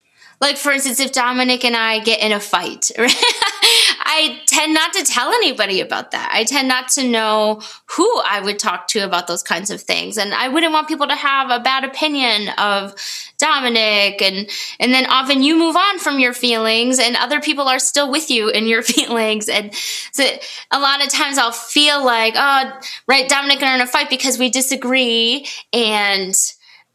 like 0.41 0.57
for 0.57 0.71
instance 0.71 1.01
if 1.01 1.13
dominic 1.13 1.65
and 1.65 1.77
i 1.77 1.99
get 1.99 2.21
in 2.21 2.33
a 2.33 2.41
fight 2.41 2.91
i 4.01 4.41
tend 4.47 4.75
not 4.75 4.93
to 4.93 5.05
tell 5.05 5.29
anybody 5.29 5.81
about 5.81 6.11
that. 6.13 6.31
I 6.33 6.45
tend 6.45 6.69
not 6.69 6.89
to 6.91 7.07
know 7.07 7.63
who 7.87 8.23
i 8.27 8.41
would 8.41 8.59
talk 8.59 8.89
to 8.89 9.01
about 9.01 9.27
those 9.27 9.43
kinds 9.43 9.71
of 9.71 9.81
things. 9.81 10.19
And 10.19 10.35
i 10.35 10.49
wouldn't 10.49 10.73
want 10.73 10.89
people 10.89 11.07
to 11.07 11.15
have 11.15 11.51
a 11.51 11.63
bad 11.63 11.85
opinion 11.85 12.49
of 12.59 12.95
dominic. 13.39 14.21
And 14.23 14.49
and 14.81 14.93
then 14.93 15.07
often 15.07 15.43
you 15.43 15.57
move 15.57 15.77
on 15.77 15.99
from 15.99 16.19
your 16.19 16.33
feelings 16.33 16.99
and 16.99 17.17
other 17.17 17.41
people 17.41 17.69
are 17.69 17.79
still 17.79 18.11
with 18.11 18.31
you 18.31 18.49
in 18.49 18.67
your 18.67 18.83
feelings. 18.95 19.49
And 19.49 19.75
so 20.13 20.25
a 20.71 20.79
lot 20.79 21.05
of 21.05 21.11
times 21.11 21.39
i'll 21.39 21.53
feel 21.53 22.05
like 22.05 22.35
oh 22.37 22.81
right 23.07 23.29
dominic 23.29 23.61
and 23.61 23.67
i 23.67 23.73
are 23.73 23.77
in 23.77 23.81
a 23.81 23.87
fight 23.87 24.11
because 24.11 24.39
we 24.39 24.51
disagree. 24.51 25.47
And 25.73 26.35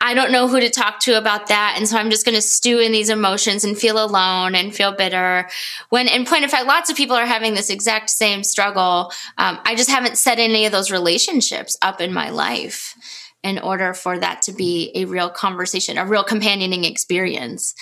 I 0.06 0.14
don't 0.14 0.34
know 0.34 0.50
who 0.50 0.60
to 0.60 0.70
talk 0.70 1.00
to 1.02 1.18
about 1.18 1.48
that. 1.48 1.76
And 1.78 1.88
so 1.88 1.98
I'm 1.98 2.10
just 2.10 2.26
going 2.26 2.36
to 2.36 2.42
stew 2.42 2.80
in 2.80 2.92
these 2.92 3.10
emotions 3.10 3.64
and 3.64 3.78
feel 3.78 4.04
alone 4.04 4.54
and 4.54 4.76
feel 4.76 4.92
bitter. 4.92 5.48
When 5.90 6.10
in 6.10 6.26
point 6.26 6.44
of 6.44 6.52
fact, 6.52 6.68
lots 6.68 6.90
of 6.90 6.98
people 6.98 7.16
are 7.16 7.26
having 7.26 7.54
this 7.54 7.70
exact 7.70 8.10
same 8.10 8.44
struggle. 8.44 9.14
Um, 9.38 9.60
I 9.64 9.76
just 9.76 9.90
haven't 9.90 10.18
set 10.18 10.40
any 10.40 10.66
of 10.66 10.74
those 10.74 10.92
relationships 10.92 11.78
up 11.82 12.02
in 12.02 12.12
my 12.14 12.30
life. 12.30 12.96
in 13.44 13.60
order 13.60 13.94
for 13.94 14.18
that 14.18 14.42
to 14.42 14.54
be 14.54 14.92
a 14.96 15.06
real 15.06 15.30
conversation, 15.30 15.98
a 15.98 16.06
real 16.06 16.24
companioning 16.24 16.86
experience. 16.86 17.76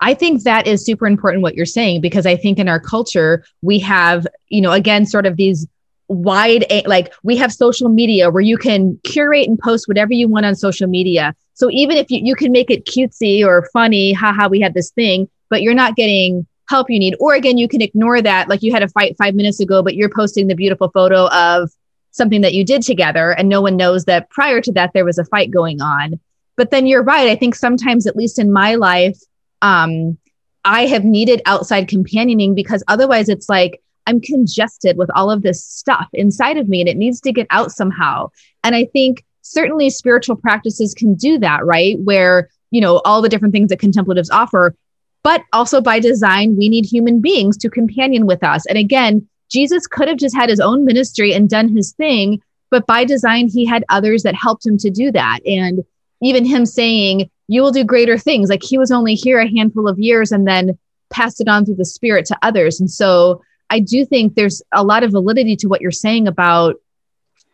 I 0.00 0.14
think 0.14 0.42
that 0.42 0.66
is 0.66 0.84
super 0.84 1.06
important 1.06 1.42
what 1.42 1.54
you're 1.54 1.66
saying 1.66 2.00
because 2.00 2.26
I 2.26 2.34
think 2.34 2.58
in 2.58 2.68
our 2.68 2.80
culture 2.80 3.44
we 3.60 3.78
have, 3.80 4.26
you 4.48 4.60
know, 4.60 4.72
again 4.72 5.06
sort 5.06 5.26
of 5.26 5.36
these 5.36 5.66
wide 6.08 6.66
like 6.86 7.12
we 7.22 7.36
have 7.36 7.52
social 7.52 7.88
media 7.88 8.30
where 8.30 8.42
you 8.42 8.58
can 8.58 8.98
curate 9.04 9.48
and 9.48 9.58
post 9.58 9.86
whatever 9.86 10.12
you 10.12 10.28
want 10.28 10.46
on 10.46 10.54
social 10.54 10.88
media. 10.88 11.34
So 11.54 11.70
even 11.70 11.96
if 11.96 12.10
you, 12.10 12.20
you 12.22 12.34
can 12.34 12.52
make 12.52 12.70
it 12.70 12.86
cutesy 12.86 13.44
or 13.44 13.68
funny, 13.72 14.12
haha, 14.12 14.48
we 14.48 14.60
had 14.60 14.74
this 14.74 14.90
thing, 14.90 15.28
but 15.48 15.62
you're 15.62 15.74
not 15.74 15.96
getting 15.96 16.46
help 16.68 16.90
you 16.90 16.98
need. 16.98 17.16
Or 17.20 17.34
again, 17.34 17.58
you 17.58 17.68
can 17.68 17.82
ignore 17.82 18.22
that. 18.22 18.48
Like 18.48 18.62
you 18.62 18.72
had 18.72 18.82
a 18.82 18.88
fight 18.88 19.16
five 19.18 19.34
minutes 19.34 19.60
ago, 19.60 19.82
but 19.82 19.94
you're 19.94 20.08
posting 20.08 20.46
the 20.46 20.54
beautiful 20.54 20.90
photo 20.90 21.28
of 21.28 21.70
something 22.10 22.40
that 22.42 22.54
you 22.54 22.64
did 22.64 22.82
together 22.82 23.32
and 23.32 23.48
no 23.48 23.60
one 23.60 23.76
knows 23.76 24.04
that 24.04 24.30
prior 24.30 24.60
to 24.60 24.72
that 24.72 24.92
there 24.94 25.04
was 25.04 25.18
a 25.18 25.24
fight 25.24 25.50
going 25.50 25.80
on. 25.80 26.18
But 26.56 26.70
then 26.70 26.86
you're 26.86 27.02
right. 27.02 27.28
I 27.28 27.36
think 27.36 27.54
sometimes, 27.54 28.06
at 28.06 28.16
least 28.16 28.38
in 28.38 28.52
my 28.52 28.74
life, 28.74 29.18
um, 29.62 30.18
I 30.64 30.86
have 30.86 31.04
needed 31.04 31.42
outside 31.46 31.88
companioning 31.88 32.54
because 32.54 32.84
otherwise 32.88 33.28
it's 33.28 33.48
like 33.48 33.82
I'm 34.06 34.20
congested 34.20 34.96
with 34.96 35.10
all 35.14 35.30
of 35.30 35.42
this 35.42 35.64
stuff 35.64 36.08
inside 36.12 36.58
of 36.58 36.68
me 36.68 36.80
and 36.80 36.88
it 36.88 36.96
needs 36.96 37.20
to 37.22 37.32
get 37.32 37.46
out 37.50 37.72
somehow. 37.72 38.30
And 38.62 38.74
I 38.74 38.84
think 38.84 39.24
certainly 39.42 39.90
spiritual 39.90 40.36
practices 40.36 40.94
can 40.94 41.14
do 41.14 41.38
that, 41.38 41.64
right? 41.64 41.98
Where, 42.00 42.48
you 42.70 42.80
know, 42.80 43.02
all 43.04 43.20
the 43.20 43.28
different 43.28 43.52
things 43.52 43.68
that 43.68 43.78
contemplatives 43.78 44.30
offer, 44.30 44.74
but 45.22 45.42
also 45.52 45.80
by 45.80 46.00
design, 46.00 46.56
we 46.56 46.68
need 46.68 46.86
human 46.86 47.20
beings 47.20 47.56
to 47.58 47.70
companion 47.70 48.26
with 48.26 48.42
us. 48.42 48.66
And 48.66 48.78
again, 48.78 49.28
Jesus 49.50 49.86
could 49.86 50.08
have 50.08 50.16
just 50.16 50.34
had 50.34 50.48
his 50.48 50.60
own 50.60 50.84
ministry 50.84 51.34
and 51.34 51.48
done 51.48 51.68
his 51.68 51.92
thing, 51.92 52.42
but 52.70 52.86
by 52.86 53.04
design, 53.04 53.48
he 53.48 53.66
had 53.66 53.84
others 53.88 54.22
that 54.22 54.34
helped 54.34 54.66
him 54.66 54.78
to 54.78 54.90
do 54.90 55.12
that. 55.12 55.40
And 55.44 55.84
even 56.22 56.44
him 56.44 56.64
saying, 56.64 57.30
You 57.48 57.62
will 57.62 57.70
do 57.70 57.84
greater 57.84 58.16
things, 58.16 58.48
like 58.48 58.62
he 58.62 58.78
was 58.78 58.90
only 58.90 59.14
here 59.14 59.38
a 59.38 59.48
handful 59.48 59.88
of 59.88 59.98
years 59.98 60.32
and 60.32 60.48
then 60.48 60.78
passed 61.10 61.40
it 61.40 61.48
on 61.48 61.64
through 61.64 61.76
the 61.76 61.84
spirit 61.84 62.24
to 62.26 62.38
others. 62.40 62.80
And 62.80 62.90
so 62.90 63.42
I 63.68 63.80
do 63.80 64.04
think 64.04 64.34
there's 64.34 64.62
a 64.72 64.82
lot 64.82 65.02
of 65.02 65.12
validity 65.12 65.56
to 65.56 65.68
what 65.68 65.80
you're 65.80 65.90
saying 65.90 66.26
about 66.26 66.76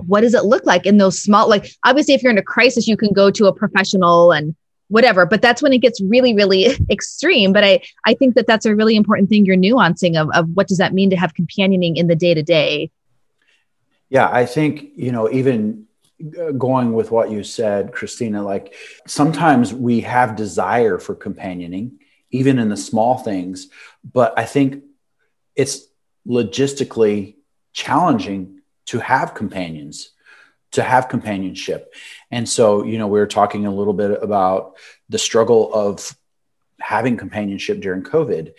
what 0.06 0.20
does 0.20 0.34
it 0.34 0.44
look 0.44 0.64
like 0.64 0.86
in 0.86 0.98
those 0.98 1.20
small, 1.20 1.48
like 1.48 1.70
obviously, 1.84 2.14
if 2.14 2.22
you're 2.22 2.32
in 2.32 2.38
a 2.38 2.42
crisis, 2.42 2.86
you 2.86 2.96
can 2.96 3.12
go 3.12 3.30
to 3.30 3.46
a 3.46 3.52
professional 3.52 4.32
and 4.32 4.54
whatever 4.88 5.26
but 5.26 5.40
that's 5.40 5.62
when 5.62 5.72
it 5.72 5.78
gets 5.78 6.00
really 6.00 6.34
really 6.34 6.66
extreme 6.90 7.52
but 7.52 7.62
i 7.62 7.80
i 8.06 8.14
think 8.14 8.34
that 8.34 8.46
that's 8.46 8.66
a 8.66 8.74
really 8.74 8.96
important 8.96 9.28
thing 9.28 9.44
you're 9.44 9.56
nuancing 9.56 10.20
of, 10.20 10.28
of 10.34 10.48
what 10.54 10.66
does 10.66 10.78
that 10.78 10.92
mean 10.92 11.10
to 11.10 11.16
have 11.16 11.34
companioning 11.34 11.96
in 11.96 12.06
the 12.06 12.16
day 12.16 12.34
to 12.34 12.42
day 12.42 12.90
yeah 14.08 14.28
i 14.32 14.44
think 14.44 14.86
you 14.96 15.12
know 15.12 15.30
even 15.30 15.86
uh, 16.40 16.50
going 16.52 16.92
with 16.92 17.10
what 17.10 17.30
you 17.30 17.44
said 17.44 17.92
christina 17.92 18.42
like 18.42 18.74
sometimes 19.06 19.72
we 19.72 20.00
have 20.00 20.36
desire 20.36 20.98
for 20.98 21.14
companioning 21.14 21.98
even 22.30 22.58
in 22.58 22.68
the 22.68 22.76
small 22.76 23.18
things 23.18 23.68
but 24.10 24.32
i 24.38 24.44
think 24.44 24.82
it's 25.54 25.86
logistically 26.26 27.36
challenging 27.72 28.57
to 28.88 28.98
have 28.98 29.34
companions 29.34 30.10
to 30.72 30.82
have 30.82 31.08
companionship. 31.08 31.94
And 32.30 32.48
so, 32.48 32.84
you 32.84 32.98
know, 32.98 33.06
we 33.06 33.18
were 33.18 33.26
talking 33.26 33.66
a 33.66 33.74
little 33.74 33.94
bit 33.94 34.22
about 34.22 34.76
the 35.08 35.18
struggle 35.18 35.72
of 35.72 36.14
having 36.80 37.16
companionship 37.16 37.80
during 37.80 38.02
COVID. 38.02 38.52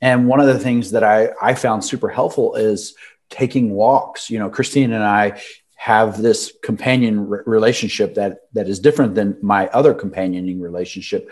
And 0.00 0.26
one 0.26 0.40
of 0.40 0.46
the 0.46 0.58
things 0.58 0.92
that 0.92 1.04
I, 1.04 1.30
I 1.40 1.54
found 1.54 1.84
super 1.84 2.08
helpful 2.08 2.54
is 2.54 2.94
taking 3.30 3.70
walks. 3.70 4.30
You 4.30 4.38
know, 4.38 4.48
Christine 4.48 4.92
and 4.92 5.04
I 5.04 5.40
have 5.76 6.20
this 6.20 6.52
companion 6.62 7.28
re- 7.28 7.40
relationship 7.44 8.14
that 8.14 8.38
that 8.54 8.68
is 8.68 8.80
different 8.80 9.14
than 9.14 9.36
my 9.42 9.68
other 9.68 9.92
companioning 9.92 10.60
relationship. 10.60 11.30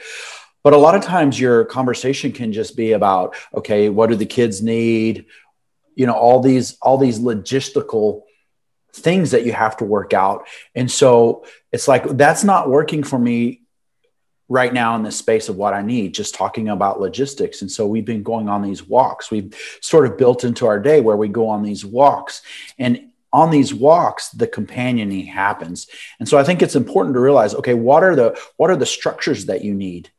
But 0.62 0.74
a 0.74 0.78
lot 0.78 0.94
of 0.94 1.02
times 1.02 1.40
your 1.40 1.64
conversation 1.64 2.32
can 2.32 2.52
just 2.52 2.76
be 2.76 2.92
about, 2.92 3.34
okay, 3.54 3.88
what 3.88 4.10
do 4.10 4.16
the 4.16 4.26
kids 4.26 4.62
need? 4.62 5.26
You 5.94 6.06
know, 6.06 6.14
all 6.14 6.40
these 6.40 6.76
all 6.80 6.98
these 6.98 7.18
logistical 7.18 8.22
things 8.94 9.30
that 9.30 9.46
you 9.46 9.52
have 9.52 9.76
to 9.78 9.84
work 9.84 10.12
out. 10.12 10.46
And 10.74 10.90
so 10.90 11.44
it's 11.72 11.88
like 11.88 12.04
that's 12.16 12.44
not 12.44 12.68
working 12.68 13.02
for 13.02 13.18
me 13.18 13.62
right 14.48 14.74
now 14.74 14.94
in 14.96 15.02
the 15.02 15.10
space 15.10 15.48
of 15.48 15.56
what 15.56 15.72
I 15.72 15.80
need, 15.80 16.12
just 16.12 16.34
talking 16.34 16.68
about 16.68 17.00
logistics. 17.00 17.62
And 17.62 17.70
so 17.70 17.86
we've 17.86 18.04
been 18.04 18.22
going 18.22 18.50
on 18.50 18.60
these 18.60 18.86
walks. 18.86 19.30
We've 19.30 19.54
sort 19.80 20.04
of 20.04 20.18
built 20.18 20.44
into 20.44 20.66
our 20.66 20.78
day 20.78 21.00
where 21.00 21.16
we 21.16 21.28
go 21.28 21.48
on 21.48 21.62
these 21.62 21.86
walks. 21.86 22.42
And 22.78 23.12
on 23.32 23.50
these 23.50 23.72
walks, 23.72 24.28
the 24.28 24.46
companioning 24.46 25.24
happens. 25.24 25.86
And 26.20 26.28
so 26.28 26.36
I 26.36 26.44
think 26.44 26.60
it's 26.60 26.76
important 26.76 27.14
to 27.14 27.20
realize, 27.20 27.54
okay, 27.54 27.72
what 27.72 28.04
are 28.04 28.14
the 28.14 28.38
what 28.58 28.70
are 28.70 28.76
the 28.76 28.84
structures 28.84 29.46
that 29.46 29.64
you 29.64 29.72
need? 29.72 30.10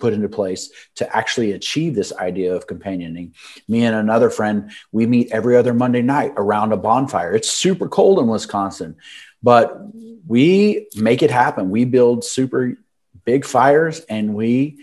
Put 0.00 0.12
into 0.12 0.28
place 0.28 0.70
to 0.96 1.16
actually 1.16 1.52
achieve 1.52 1.94
this 1.94 2.12
idea 2.14 2.54
of 2.54 2.66
companioning. 2.66 3.34
Me 3.68 3.84
and 3.84 3.94
another 3.94 4.30
friend, 4.30 4.70
we 4.90 5.06
meet 5.06 5.30
every 5.30 5.56
other 5.56 5.74
Monday 5.74 6.02
night 6.02 6.32
around 6.36 6.72
a 6.72 6.76
bonfire. 6.76 7.32
It's 7.32 7.50
super 7.50 7.88
cold 7.88 8.18
in 8.18 8.26
Wisconsin, 8.26 8.96
but 9.42 9.78
we 10.26 10.88
make 10.96 11.22
it 11.22 11.30
happen. 11.30 11.70
We 11.70 11.84
build 11.84 12.24
super 12.24 12.76
big 13.24 13.44
fires 13.44 14.00
and 14.00 14.34
we 14.34 14.78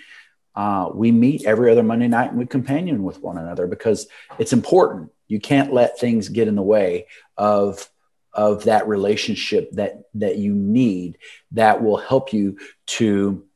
uh, 0.56 0.90
we 0.92 1.12
meet 1.12 1.46
every 1.46 1.72
other 1.72 1.84
Monday 1.84 2.08
night 2.08 2.30
and 2.30 2.40
we 2.40 2.46
companion 2.48 3.04
with 3.04 3.22
one 3.22 3.38
another 3.38 3.68
because 3.68 4.08
it's 4.40 4.54
important. 4.54 5.12
You 5.28 5.40
can't 5.40 5.72
let 5.72 6.00
things 6.00 6.30
get 6.30 6.48
in 6.48 6.56
the 6.56 6.64
way 6.64 7.08
of 7.38 7.88
of 8.34 8.66
that 8.66 8.88
relationship 8.88 9.72
that 9.74 10.04
that 10.16 10.38
you 10.38 10.54
need 10.54 11.18
that 11.52 11.84
will 11.84 11.98
help 11.98 12.34
you 12.34 12.58
to 12.86 13.47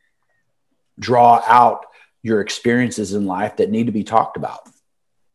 draw 0.99 1.41
out 1.45 1.85
your 2.23 2.41
experiences 2.41 3.13
in 3.13 3.25
life 3.25 3.57
that 3.57 3.69
need 3.69 3.87
to 3.87 3.91
be 3.91 4.03
talked 4.03 4.37
about. 4.37 4.59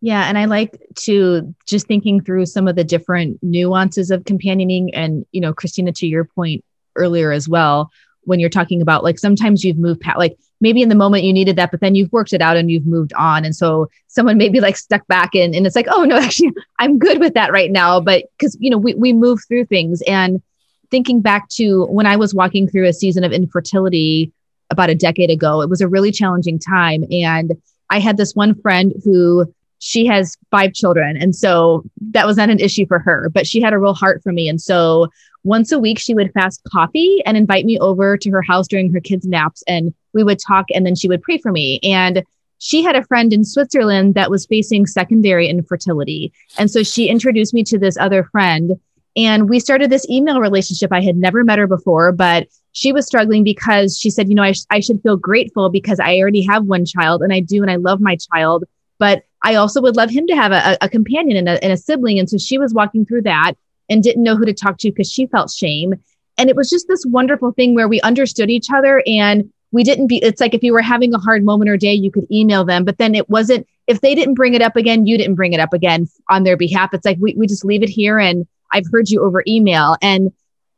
Yeah. 0.01 0.29
And 0.29 0.39
I 0.39 0.45
like 0.45 0.79
to 1.01 1.55
just 1.67 1.87
thinking 1.87 2.23
through 2.23 2.47
some 2.47 2.69
of 2.69 2.77
the 2.77 2.85
different 2.85 3.43
nuances 3.43 4.11
of 4.11 4.25
companioning. 4.25 4.95
And, 4.95 5.27
you 5.33 5.41
know, 5.41 5.53
Christina, 5.53 5.93
to 5.93 6.07
your 6.07 6.25
point 6.25 6.65
earlier 6.95 7.33
as 7.33 7.49
well, 7.49 7.91
when 8.23 8.41
you're 8.41 8.51
talking 8.51 8.83
about 8.83 9.05
like 9.05 9.19
sometimes 9.19 9.65
you've 9.65 9.79
moved 9.79 10.01
past, 10.01 10.19
like 10.19 10.37
maybe 10.61 10.83
in 10.83 10.89
the 10.89 10.95
moment 10.95 11.25
you 11.25 11.33
needed 11.33 11.57
that, 11.57 11.71
but 11.71 11.81
then 11.81 11.95
you've 11.95 12.13
worked 12.13 12.33
it 12.33 12.43
out 12.43 12.57
and 12.57 12.71
you've 12.71 12.87
moved 12.87 13.13
on. 13.15 13.45
And 13.45 13.55
so 13.55 13.89
someone 14.07 14.37
may 14.37 14.49
be 14.49 14.61
like 14.61 14.77
stuck 14.77 15.07
back 15.07 15.35
in 15.35 15.55
and 15.55 15.67
it's 15.67 15.77
like, 15.77 15.89
oh, 15.89 16.05
no, 16.05 16.17
actually, 16.21 16.53
I'm 16.79 16.99
good 16.99 17.19
with 17.19 17.35
that 17.35 17.53
right 17.53 17.71
now. 17.71 18.01
But 18.01 18.27
because, 18.39 18.57
you 18.61 18.71
know, 18.71 18.79
we, 18.79 18.95
we 18.95 19.13
move 19.13 19.41
through 19.49 19.67
things. 19.67 20.03
And 20.03 20.43
thinking 20.91 21.21
back 21.21 21.49
to 21.49 21.85
when 21.87 22.07
I 22.07 22.17
was 22.17 22.35
walking 22.35 22.69
through 22.69 22.87
a 22.87 22.93
season 22.93 23.25
of 23.25 23.33
infertility 23.33 24.33
about 24.71 24.91
a 24.91 24.95
decade 24.95 25.31
ago. 25.31 25.61
It 25.63 25.71
was 25.71 25.81
a 25.81 25.89
really 25.89 26.13
challenging 26.13 26.59
time. 26.59 27.05
And 27.11 27.53
I 27.91 28.01
had 28.01 28.17
this 28.17 28.35
one 28.35 28.55
friend 28.61 28.93
who 29.05 29.53
she 29.79 30.07
has 30.07 30.37
five 30.51 30.73
children. 30.73 31.17
And 31.17 31.35
so 31.35 31.85
that 32.11 32.27
was 32.27 32.37
not 32.37 32.51
an 32.51 32.61
issue 32.61 32.87
for 32.87 32.99
her, 32.99 33.31
but 33.33 33.47
she 33.47 33.61
had 33.61 33.73
a 33.73 33.79
real 33.79 33.95
heart 33.95 34.23
for 34.23 34.33
me. 34.33 34.49
And 34.49 34.61
so 34.61 35.09
once 35.45 35.71
a 35.71 35.79
week, 35.79 35.99
she 35.99 36.15
would 36.15 36.33
fast 36.33 36.63
coffee 36.73 37.23
and 37.25 37.37
invite 37.37 37.65
me 37.65 37.79
over 37.79 38.17
to 38.17 38.31
her 38.31 38.43
house 38.43 38.67
during 38.67 38.93
her 38.93 39.01
kids' 39.01 39.27
naps. 39.27 39.63
And 39.69 39.95
we 40.13 40.25
would 40.25 40.39
talk 40.45 40.67
and 40.75 40.85
then 40.85 40.97
she 40.97 41.09
would 41.09 41.23
pray 41.23 41.39
for 41.39 41.53
me. 41.53 41.79
And 41.83 42.25
she 42.59 42.83
had 42.83 42.97
a 42.97 43.05
friend 43.05 43.33
in 43.33 43.45
Switzerland 43.45 44.15
that 44.15 44.31
was 44.31 44.47
facing 44.47 44.87
secondary 44.87 45.47
infertility. 45.47 46.33
And 46.59 46.71
so 46.71 46.83
she 46.83 47.09
introduced 47.09 47.55
me 47.55 47.63
to 47.65 47.79
this 47.79 47.99
other 47.99 48.25
friend. 48.25 48.81
And 49.15 49.49
we 49.49 49.61
started 49.61 49.91
this 49.91 50.09
email 50.09 50.41
relationship. 50.41 50.93
I 50.93 51.03
had 51.03 51.17
never 51.17 51.45
met 51.45 51.59
her 51.59 51.67
before, 51.67 52.13
but 52.13 52.49
she 52.77 52.93
was 52.93 53.07
struggling 53.07 53.43
because 53.43 53.97
she 53.99 54.11
said, 54.11 54.29
you 54.29 54.35
know, 54.35 54.43
I, 54.43 54.53
sh- 54.53 54.67
I 54.69 54.81
should 54.81 55.03
feel 55.03 55.17
grateful 55.17 55.71
because 55.71 55.99
I 55.99 56.19
already 56.19 56.43
have 56.43 56.67
one 56.67 56.85
child 56.85 57.23
and 57.23 57.33
I 57.33 57.41
do 57.41 57.63
and 57.63 57.71
I 57.71 57.77
love 57.77 58.03
my 58.03 58.19
child, 58.31 58.65
but 58.99 59.23
I 59.43 59.55
also 59.55 59.81
would 59.81 59.97
love 59.97 60.11
him 60.11 60.27
to 60.27 60.37
have 60.37 60.53
a, 60.53 60.77
a 60.83 60.89
companion 60.91 61.39
and 61.39 61.49
a, 61.49 61.65
and 61.65 61.73
a 61.73 61.79
sibling. 61.79 62.19
And 62.19 62.29
so 62.29 62.37
she 62.37 62.59
was 62.59 62.75
walking 62.75 63.07
through 63.07 63.23
that 63.23 63.55
and 63.89 64.03
didn't 64.03 64.23
know 64.23 64.37
who 64.37 64.45
to 64.45 64.53
talk 64.53 64.77
to 64.81 64.91
because 64.91 65.11
she 65.11 65.25
felt 65.25 65.51
shame. 65.51 65.95
And 66.37 66.51
it 66.51 66.57
was 66.57 66.69
just 66.69 66.87
this 66.87 67.03
wonderful 67.07 67.53
thing 67.53 67.75
where 67.75 67.89
we 67.89 67.99
understood 68.03 68.51
each 68.51 68.67
other 68.71 69.03
and 69.07 69.51
we 69.73 69.83
didn't 69.83 70.09
be, 70.09 70.19
it's 70.19 70.43
like 70.43 70.53
if 70.53 70.63
you 70.63 70.75
were 70.75 70.83
having 70.83 71.15
a 71.15 71.19
hard 71.19 71.47
moment 71.47 71.71
or 71.71 71.79
day, 71.79 71.95
you 71.95 72.13
could 72.13 72.31
email 72.31 72.67
them, 72.67 72.85
but 72.85 72.99
then 72.99 73.15
it 73.15 73.31
wasn't, 73.31 73.67
if 73.87 74.03
they 74.03 74.15
didn't 74.15 74.35
bring 74.35 74.53
it 74.53 74.61
up 74.61 74.77
again, 74.77 75.07
you 75.07 75.17
didn't 75.17 75.37
bring 75.37 75.55
it 75.55 75.61
up 75.61 75.73
again 75.73 76.11
on 76.29 76.45
their 76.45 76.59
behalf. 76.59 76.93
It's 76.93 77.07
like 77.07 77.17
we, 77.19 77.33
we 77.39 77.47
just 77.47 77.65
leave 77.65 77.83
it 77.83 77.89
here 77.89 78.19
and 78.19 78.47
I've 78.71 78.85
heard 78.93 79.09
you 79.09 79.25
over 79.25 79.43
email. 79.47 79.97
And 80.03 80.31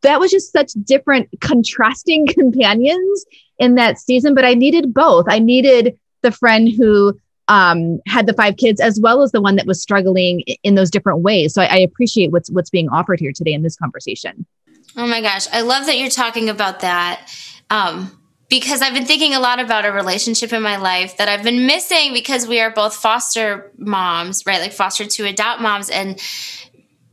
that 0.02 0.20
was 0.20 0.30
just 0.30 0.52
such 0.52 0.72
different 0.84 1.28
contrasting 1.40 2.26
companions 2.38 3.24
in 3.58 3.74
that 3.74 3.98
season 3.98 4.34
but 4.34 4.44
i 4.44 4.54
needed 4.54 4.92
both 4.92 5.26
i 5.28 5.38
needed 5.38 5.98
the 6.22 6.32
friend 6.32 6.68
who 6.76 7.18
um, 7.50 8.00
had 8.06 8.26
the 8.26 8.34
five 8.34 8.58
kids 8.58 8.78
as 8.78 9.00
well 9.00 9.22
as 9.22 9.32
the 9.32 9.40
one 9.40 9.56
that 9.56 9.64
was 9.64 9.80
struggling 9.80 10.40
in 10.62 10.74
those 10.74 10.90
different 10.90 11.20
ways 11.20 11.54
so 11.54 11.62
I, 11.62 11.66
I 11.66 11.78
appreciate 11.78 12.30
what's 12.30 12.50
what's 12.50 12.68
being 12.68 12.90
offered 12.90 13.20
here 13.20 13.32
today 13.34 13.54
in 13.54 13.62
this 13.62 13.76
conversation 13.76 14.44
oh 14.96 15.06
my 15.06 15.22
gosh 15.22 15.46
i 15.52 15.62
love 15.62 15.86
that 15.86 15.96
you're 15.96 16.10
talking 16.10 16.50
about 16.50 16.80
that 16.80 17.32
um, 17.70 18.18
because 18.48 18.80
I've 18.80 18.94
been 18.94 19.04
thinking 19.04 19.34
a 19.34 19.40
lot 19.40 19.60
about 19.60 19.84
a 19.84 19.92
relationship 19.92 20.52
in 20.52 20.62
my 20.62 20.76
life 20.76 21.18
that 21.18 21.28
I've 21.28 21.42
been 21.42 21.66
missing 21.66 22.14
because 22.14 22.46
we 22.46 22.60
are 22.60 22.70
both 22.70 22.94
foster 22.94 23.70
moms, 23.76 24.46
right? 24.46 24.60
Like 24.60 24.72
foster 24.72 25.04
to 25.04 25.26
adopt 25.26 25.60
moms. 25.60 25.90
And 25.90 26.18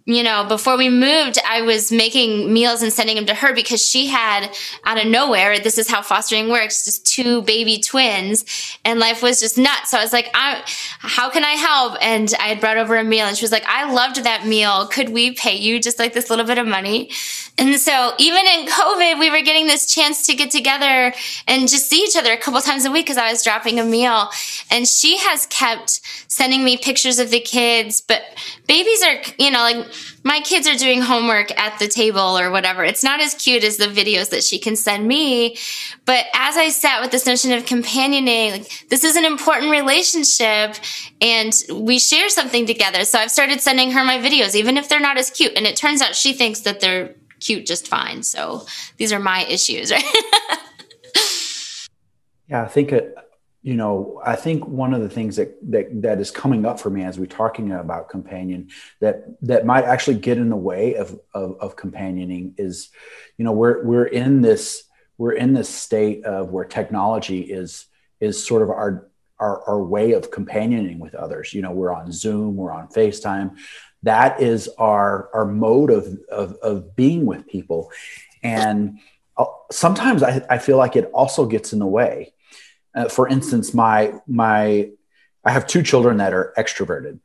you 0.08 0.22
know, 0.22 0.46
before 0.48 0.78
we 0.78 0.88
moved, 0.88 1.40
I 1.48 1.64
was 1.64 1.92
making 1.92 2.54
meals 2.54 2.84
and 2.84 2.94
sending 2.94 3.16
them 3.16 3.26
to 3.26 3.34
her 3.34 3.56
because 3.56 3.84
she 3.84 4.06
had 4.06 4.56
out 4.84 5.04
of 5.04 5.08
nowhere, 5.08 5.58
this 5.58 5.80
is 5.80 5.90
how 5.90 6.04
fostering 6.04 6.48
works, 6.50 6.86
just 6.86 7.08
two 7.08 7.42
baby 7.42 7.80
twins 7.80 8.46
and 8.86 9.00
life 9.00 9.24
was 9.24 9.40
just 9.40 9.58
nuts. 9.58 9.90
So 9.90 9.98
I 9.98 10.04
was 10.04 10.14
like, 10.14 10.30
I, 10.36 10.62
how 11.00 11.32
can 11.32 11.44
I 11.44 11.54
help? 11.54 11.98
And 12.02 12.32
I 12.40 12.50
had 12.50 12.60
brought 12.60 12.78
over 12.78 12.96
a 12.98 13.04
meal 13.04 13.26
and 13.26 13.36
she 13.36 13.44
was 13.44 13.52
like, 13.52 13.66
I 13.66 13.92
loved 13.92 14.24
that 14.24 14.46
meal. 14.46 14.88
Could 14.88 15.10
we 15.10 15.34
pay 15.34 15.56
you 15.56 15.80
just 15.80 15.98
like 15.98 16.14
this 16.14 16.30
little 16.30 16.46
bit 16.46 16.60
of 16.60 16.68
money? 16.68 17.10
And 17.58 17.80
so 17.80 18.14
even 18.18 18.46
in 18.46 18.68
COVID, 18.68 19.20
we 19.20 19.30
were 19.30 19.42
getting 19.42 19.68
this 19.68 19.94
chance 19.94 20.28
to 20.28 20.36
get 20.36 20.52
together 20.52 21.14
and 21.48 21.70
just 21.70 21.90
see 21.90 22.04
each 22.04 22.18
other 22.18 22.34
a 22.34 22.38
couple 22.38 22.60
times 22.62 22.86
a 22.86 22.92
week 22.92 23.06
because 23.06 23.18
I 23.18 23.32
was 23.32 23.44
dropping 23.44 23.80
a 23.80 23.86
meal. 23.86 24.30
And 24.70 24.88
she 24.88 25.18
has 25.20 25.46
kept 25.46 26.02
sending 26.28 26.66
me 26.66 26.76
pictures 26.76 27.18
of 27.18 27.30
the 27.30 27.40
kids, 27.40 28.02
but 28.02 28.24
babies 28.68 29.02
are, 29.04 29.16
you 29.40 29.52
know, 29.52 29.60
like 29.60 29.88
my 30.24 30.42
kids 30.42 30.68
are 30.68 30.76
doing 30.76 31.02
homework 31.02 31.58
at 31.58 31.80
the 31.80 31.88
table 31.88 32.38
or 32.38 32.52
whatever. 32.52 32.84
It's 32.84 33.04
not 33.04 33.22
as 33.22 33.34
cute 33.36 33.64
as 33.64 33.78
the 33.78 33.86
videos 33.86 34.32
that 34.32 34.44
she 34.44 34.60
can 34.60 34.76
send 34.76 35.08
me. 35.08 35.58
But 36.04 36.26
as 36.34 36.58
I 36.58 36.70
sat 36.70 37.02
with 37.02 37.12
this 37.12 37.26
notion 37.26 37.54
of 37.54 37.66
companioning, 37.66 38.52
like, 38.52 38.88
this 38.90 39.06
is 39.06 39.16
an 39.16 39.24
important 39.24 39.72
relationship 39.72 40.76
and 41.22 41.54
we 41.72 42.00
share 42.00 42.28
something 42.30 42.66
together. 42.66 43.06
So 43.06 43.18
I've 43.18 43.32
started 43.32 43.62
sending 43.62 43.92
her 43.92 44.04
my 44.04 44.18
videos, 44.18 44.56
even 44.56 44.78
if 44.78 44.90
they're 44.90 45.00
not 45.00 45.18
as 45.18 45.30
cute. 45.30 45.54
And 45.56 45.66
it 45.66 45.78
turns 45.78 46.02
out 46.02 46.16
she 46.16 46.34
thinks 46.34 46.62
that 46.62 46.82
they're 46.82 47.16
cute 47.46 47.66
just 47.66 47.88
fine. 47.88 48.24
So 48.24 48.66
these 48.98 49.14
are 49.14 49.20
my 49.20 49.46
issues, 49.46 49.92
right? 49.92 50.04
yeah, 52.48 52.64
I 52.64 52.68
think 52.68 52.92
it, 52.92 53.16
you 53.62 53.76
know, 53.76 54.22
I 54.24 54.36
think 54.36 54.68
one 54.68 54.94
of 54.94 55.02
the 55.02 55.10
things 55.10 55.38
that, 55.38 55.58
that 55.72 56.02
that 56.04 56.20
is 56.20 56.30
coming 56.30 56.66
up 56.66 56.80
for 56.80 56.92
me 56.92 57.04
as 57.04 57.18
we're 57.18 57.26
talking 57.26 57.72
about 57.72 58.10
companion 58.10 58.70
that 59.02 59.26
that 59.42 59.66
might 59.66 59.86
actually 59.86 60.20
get 60.20 60.38
in 60.38 60.50
the 60.50 60.56
way 60.56 60.96
of, 60.96 61.20
of, 61.34 61.58
of 61.60 61.76
companioning 61.76 62.54
is, 62.58 62.90
you 63.38 63.46
know, 63.46 63.52
we're 63.52 63.84
we're 63.84 64.06
in 64.06 64.42
this 64.42 64.84
we're 65.18 65.34
in 65.34 65.54
this 65.54 65.70
state 65.70 66.26
of 66.26 66.52
where 66.52 66.66
technology 66.66 67.42
is 67.42 67.88
is 68.20 68.46
sort 68.46 68.62
of 68.62 68.70
our 68.70 69.08
our, 69.40 69.64
our 69.68 69.84
way 69.84 70.14
of 70.14 70.32
companioning 70.32 71.00
with 71.00 71.16
others. 71.16 71.54
You 71.54 71.62
know, 71.62 71.72
we're 71.72 71.94
on 71.94 72.12
Zoom, 72.12 72.56
we're 72.56 72.72
on 72.72 72.88
FaceTime. 72.88 73.58
That 74.06 74.40
is 74.40 74.70
our 74.78 75.30
our 75.34 75.46
mode 75.46 75.90
of 75.90 76.20
of, 76.30 76.54
of 76.62 76.96
being 76.96 77.26
with 77.26 77.48
people, 77.48 77.92
and 78.44 79.00
uh, 79.36 79.46
sometimes 79.72 80.22
I, 80.22 80.46
I 80.48 80.60
feel 80.60 80.78
like 80.78 80.96
it 80.96 81.10
also 81.12 81.48
gets 81.48 81.74
in 81.74 81.80
the 81.80 81.88
way. 81.88 82.34
Uh, 82.94 83.10
for 83.10 83.28
instance, 83.28 83.74
my 83.74 84.14
my 84.28 84.92
I 85.44 85.52
have 85.52 85.66
two 85.66 85.82
children 85.82 86.18
that 86.18 86.34
are 86.34 86.54
extroverted, 86.56 87.20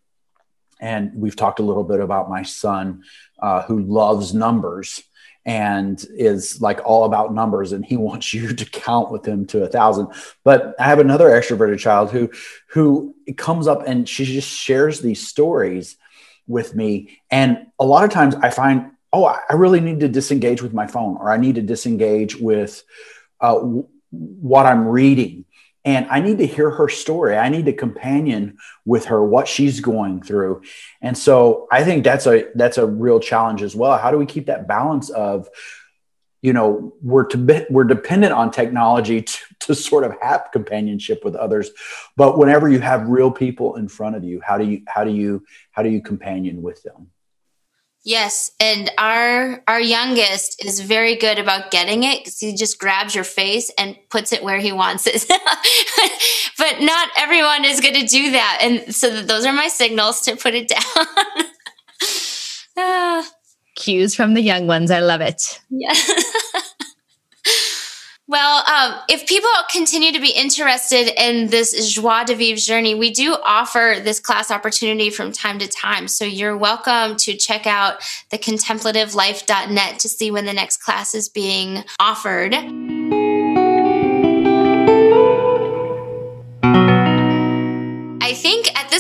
and 0.80 1.12
we've 1.14 1.37
talked 1.37 1.58
a 1.60 1.62
little 1.62 1.84
bit 1.84 2.00
about 2.00 2.30
my 2.30 2.44
son 2.44 3.04
uh, 3.38 3.62
who 3.64 3.80
loves 3.80 4.32
numbers 4.32 5.02
and 5.44 6.02
is 6.16 6.62
like 6.62 6.80
all 6.87 7.04
about 7.04 7.34
numbers 7.34 7.72
and 7.72 7.84
he 7.84 7.96
wants 8.08 8.32
you 8.32 8.54
to 8.54 8.64
count 8.64 9.10
with 9.10 9.26
him 9.26 9.46
to 9.49 9.64
a 9.64 9.68
thousand. 9.68 10.08
But 10.44 10.75
i 10.78 10.84
have 10.84 10.99
another 10.99 11.28
extroverted 11.28 11.78
child 11.78 12.10
who 12.10 12.30
who 12.68 13.14
comes 13.37 13.66
up 13.66 13.87
and 13.87 14.08
she 14.08 14.25
just 14.25 14.49
shares 14.49 15.00
these 15.00 15.28
stories 15.28 15.99
with 16.50 16.75
me 16.75 17.21
and 17.30 17.66
a 17.78 17.85
lot 17.85 18.04
of 18.04 18.11
times 18.11 18.35
i 18.37 18.50
find 18.50 18.90
oh 19.12 19.25
i 19.25 19.54
really 19.54 19.80
need 19.80 20.00
to 20.00 20.09
disengage 20.09 20.61
with 20.62 20.75
my 20.75 20.87
phone 20.87 21.16
or 21.16 21.30
i 21.30 21.37
need 21.37 21.54
to 21.54 21.62
disengage 21.62 22.37
with 22.37 22.83
uh, 23.40 23.59
what 24.11 24.66
i'm 24.66 24.87
reading 24.87 25.45
and 25.85 26.07
I 26.11 26.21
need 26.21 26.38
to 26.38 26.47
hear 26.47 26.71
her 26.71 26.88
story. 26.88 27.37
I 27.37 27.49
need 27.49 27.64
to 27.64 27.73
companion 27.73 28.59
with 28.85 29.07
her 29.07 29.25
what 29.25 29.49
she's 29.49 29.80
going 29.80 30.23
through. 30.23 30.62
And 31.00 31.16
so 31.16 31.69
I 31.73 31.85
think 31.85 32.04
that's 32.04 32.26
a 32.26 32.49
that's 32.54 32.76
a 32.76 32.87
real 32.87 33.19
challenge 33.19 33.62
as 33.62 33.75
well. 33.75 33.97
How 33.97 34.11
do 34.11 34.19
we 34.19 34.26
keep 34.26 34.47
that 34.47 34.69
balance 34.69 35.09
of 35.09 35.49
you 36.42 36.52
know 36.52 36.92
we're 37.02 37.25
to 37.25 37.66
we're 37.70 37.85
dependent 37.85 38.33
on 38.33 38.50
technology 38.50 39.22
to, 39.22 39.38
to 39.61 39.74
sort 39.74 40.05
of 40.05 40.14
have 40.20 40.48
companionship 40.53 41.24
with 41.24 41.35
others 41.35 41.70
but 42.16 42.38
whenever 42.38 42.68
you 42.68 42.81
have 42.81 43.09
real 43.09 43.31
people 43.31 43.76
in 43.76 43.88
front 43.88 44.16
of 44.16 44.24
you 44.24 44.40
how 44.44 44.57
do 44.57 44.64
you 44.64 44.83
how 44.88 45.05
do 45.05 45.12
you 45.12 45.44
how 45.70 45.83
do 45.83 45.88
you 45.88 46.03
companion 46.03 46.62
with 46.62 46.83
them 46.83 47.11
Yes, 48.03 48.53
and 48.59 48.90
our 48.96 49.62
our 49.68 49.81
youngest 49.81 50.64
is 50.64 50.81
very 50.81 51.16
good 51.16 51.38
about 51.38 51.70
getting 51.70 52.03
it 52.03 52.20
because 52.20 52.38
he 52.38 52.55
just 52.55 52.79
grabs 52.79 53.14
your 53.14 53.24
face 53.24 53.70
and 53.76 53.94
puts 54.09 54.33
it 54.33 54.42
where 54.42 54.59
he 54.59 54.72
wants 54.72 55.07
it. 55.07 55.26
but 56.59 56.81
not 56.81 57.11
everyone 57.18 57.66
is 57.66 57.81
going 57.81 57.94
to 57.94 58.07
do 58.07 58.31
that, 58.31 58.59
and 58.62 58.94
so 58.94 59.20
those 59.20 59.44
are 59.44 59.53
my 59.53 59.68
signals 59.68 60.22
to 60.22 60.35
put 60.37 60.55
it 60.55 60.68
down. 60.68 61.07
Ah. 62.83 63.29
Cues 63.76 64.14
from 64.14 64.35
the 64.35 64.42
young 64.42 64.66
ones. 64.66 64.90
I 64.90 65.00
love 65.00 65.20
it. 65.20 65.61
Yeah. 65.70 65.94
Well, 68.30 68.62
um, 68.64 68.96
if 69.09 69.26
people 69.26 69.50
continue 69.72 70.12
to 70.12 70.20
be 70.20 70.30
interested 70.30 71.12
in 71.20 71.48
this 71.48 71.92
joie 71.92 72.22
de 72.22 72.37
vivre 72.37 72.61
journey, 72.61 72.94
we 72.94 73.11
do 73.11 73.37
offer 73.44 73.96
this 74.00 74.20
class 74.20 74.52
opportunity 74.52 75.11
from 75.11 75.33
time 75.33 75.59
to 75.59 75.66
time. 75.66 76.06
So 76.06 76.24
you're 76.24 76.56
welcome 76.56 77.16
to 77.16 77.37
check 77.37 77.66
out 77.66 77.96
the 78.30 78.38
contemplativelife.net 78.38 79.98
to 79.98 80.09
see 80.09 80.30
when 80.30 80.44
the 80.44 80.52
next 80.52 80.76
class 80.76 81.12
is 81.12 81.28
being 81.28 81.83
offered. 81.98 82.54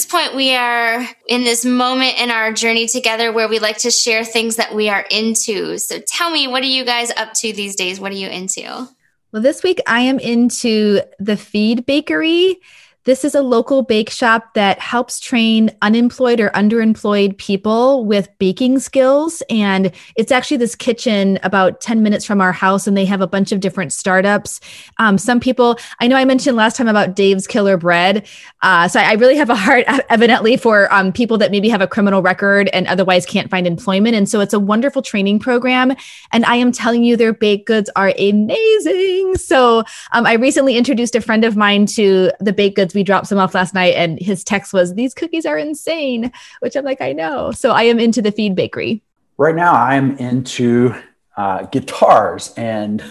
This 0.00 0.10
point 0.10 0.34
we 0.34 0.54
are 0.54 1.06
in 1.28 1.44
this 1.44 1.62
moment 1.62 2.18
in 2.18 2.30
our 2.30 2.54
journey 2.54 2.86
together 2.86 3.30
where 3.30 3.48
we 3.48 3.58
like 3.58 3.76
to 3.76 3.90
share 3.90 4.24
things 4.24 4.56
that 4.56 4.74
we 4.74 4.88
are 4.88 5.04
into. 5.10 5.76
So 5.76 6.00
tell 6.00 6.30
me, 6.30 6.48
what 6.48 6.62
are 6.62 6.66
you 6.66 6.86
guys 6.86 7.10
up 7.18 7.34
to 7.34 7.52
these 7.52 7.76
days? 7.76 8.00
What 8.00 8.10
are 8.10 8.14
you 8.14 8.28
into? 8.28 8.88
Well, 9.30 9.42
this 9.42 9.62
week 9.62 9.78
I 9.86 10.00
am 10.00 10.18
into 10.18 11.02
the 11.18 11.36
Feed 11.36 11.84
Bakery. 11.84 12.60
This 13.04 13.24
is 13.24 13.34
a 13.34 13.40
local 13.40 13.80
bake 13.80 14.10
shop 14.10 14.52
that 14.52 14.78
helps 14.78 15.20
train 15.20 15.70
unemployed 15.80 16.38
or 16.38 16.50
underemployed 16.50 17.38
people 17.38 18.04
with 18.04 18.28
baking 18.38 18.78
skills. 18.78 19.42
And 19.48 19.92
it's 20.16 20.30
actually 20.30 20.58
this 20.58 20.74
kitchen 20.74 21.38
about 21.42 21.80
10 21.80 22.02
minutes 22.02 22.26
from 22.26 22.42
our 22.42 22.52
house, 22.52 22.86
and 22.86 22.94
they 22.94 23.06
have 23.06 23.22
a 23.22 23.26
bunch 23.26 23.52
of 23.52 23.60
different 23.60 23.94
startups. 23.94 24.60
Um, 24.98 25.16
some 25.16 25.40
people, 25.40 25.78
I 26.00 26.08
know 26.08 26.16
I 26.16 26.26
mentioned 26.26 26.58
last 26.58 26.76
time 26.76 26.88
about 26.88 27.16
Dave's 27.16 27.46
Killer 27.46 27.78
Bread. 27.78 28.28
Uh, 28.60 28.86
so 28.86 29.00
I 29.00 29.14
really 29.14 29.36
have 29.36 29.48
a 29.48 29.56
heart, 29.56 29.86
evidently, 30.10 30.58
for 30.58 30.92
um, 30.92 31.10
people 31.10 31.38
that 31.38 31.50
maybe 31.50 31.70
have 31.70 31.80
a 31.80 31.86
criminal 31.86 32.20
record 32.20 32.68
and 32.74 32.86
otherwise 32.86 33.24
can't 33.24 33.48
find 33.48 33.66
employment. 33.66 34.14
And 34.14 34.28
so 34.28 34.40
it's 34.40 34.52
a 34.52 34.60
wonderful 34.60 35.00
training 35.00 35.38
program. 35.38 35.94
And 36.32 36.44
I 36.44 36.56
am 36.56 36.70
telling 36.70 37.02
you, 37.02 37.16
their 37.16 37.32
baked 37.32 37.66
goods 37.66 37.88
are 37.96 38.12
amazing. 38.18 39.36
So 39.36 39.84
um, 40.12 40.26
I 40.26 40.34
recently 40.34 40.76
introduced 40.76 41.14
a 41.14 41.22
friend 41.22 41.46
of 41.46 41.56
mine 41.56 41.86
to 41.86 42.30
the 42.40 42.52
baked 42.52 42.76
goods 42.76 42.89
we 42.94 43.02
dropped 43.02 43.26
some 43.26 43.38
off 43.38 43.54
last 43.54 43.74
night 43.74 43.94
and 43.94 44.18
his 44.20 44.44
text 44.44 44.72
was 44.72 44.94
these 44.94 45.14
cookies 45.14 45.46
are 45.46 45.58
insane 45.58 46.32
which 46.60 46.76
i'm 46.76 46.84
like 46.84 47.00
i 47.00 47.12
know. 47.12 47.50
So 47.52 47.70
i 47.70 47.82
am 47.84 47.98
into 47.98 48.22
the 48.22 48.32
feed 48.32 48.54
bakery. 48.54 49.02
Right 49.36 49.54
now 49.54 49.74
i'm 49.74 50.16
into 50.18 50.94
uh, 51.36 51.64
guitars 51.64 52.52
and 52.56 53.02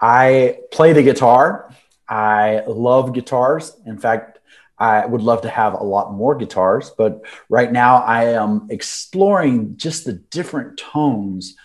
i 0.00 0.58
play 0.72 0.92
the 0.92 1.02
guitar. 1.02 1.72
I 2.08 2.62
love 2.66 3.12
guitars. 3.12 3.76
In 3.86 3.98
fact 3.98 4.36
i 4.78 5.06
would 5.06 5.22
love 5.22 5.40
to 5.42 5.48
have 5.48 5.74
a 5.74 5.82
lot 5.82 6.12
more 6.12 6.34
guitars 6.34 6.90
but 6.98 7.22
right 7.48 7.72
now 7.72 7.96
i 8.02 8.24
am 8.24 8.66
exploring 8.70 9.74
just 9.76 10.04
the 10.04 10.12
different 10.12 10.78
tones 10.78 11.56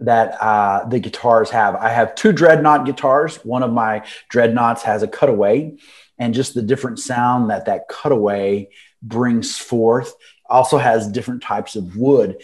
that 0.00 0.40
uh, 0.42 0.86
the 0.88 1.00
guitars 1.00 1.50
have. 1.50 1.74
I 1.74 1.88
have 1.88 2.14
two 2.14 2.32
dreadnought 2.32 2.84
guitars. 2.84 3.36
One 3.44 3.62
of 3.62 3.72
my 3.72 4.04
dreadnoughts 4.28 4.82
has 4.82 5.02
a 5.02 5.08
cutaway, 5.08 5.76
and 6.18 6.34
just 6.34 6.54
the 6.54 6.62
different 6.62 6.98
sound 6.98 7.50
that 7.50 7.66
that 7.66 7.88
cutaway 7.88 8.68
brings 9.02 9.56
forth 9.58 10.14
also 10.48 10.78
has 10.78 11.08
different 11.08 11.42
types 11.42 11.76
of 11.76 11.96
wood 11.96 12.40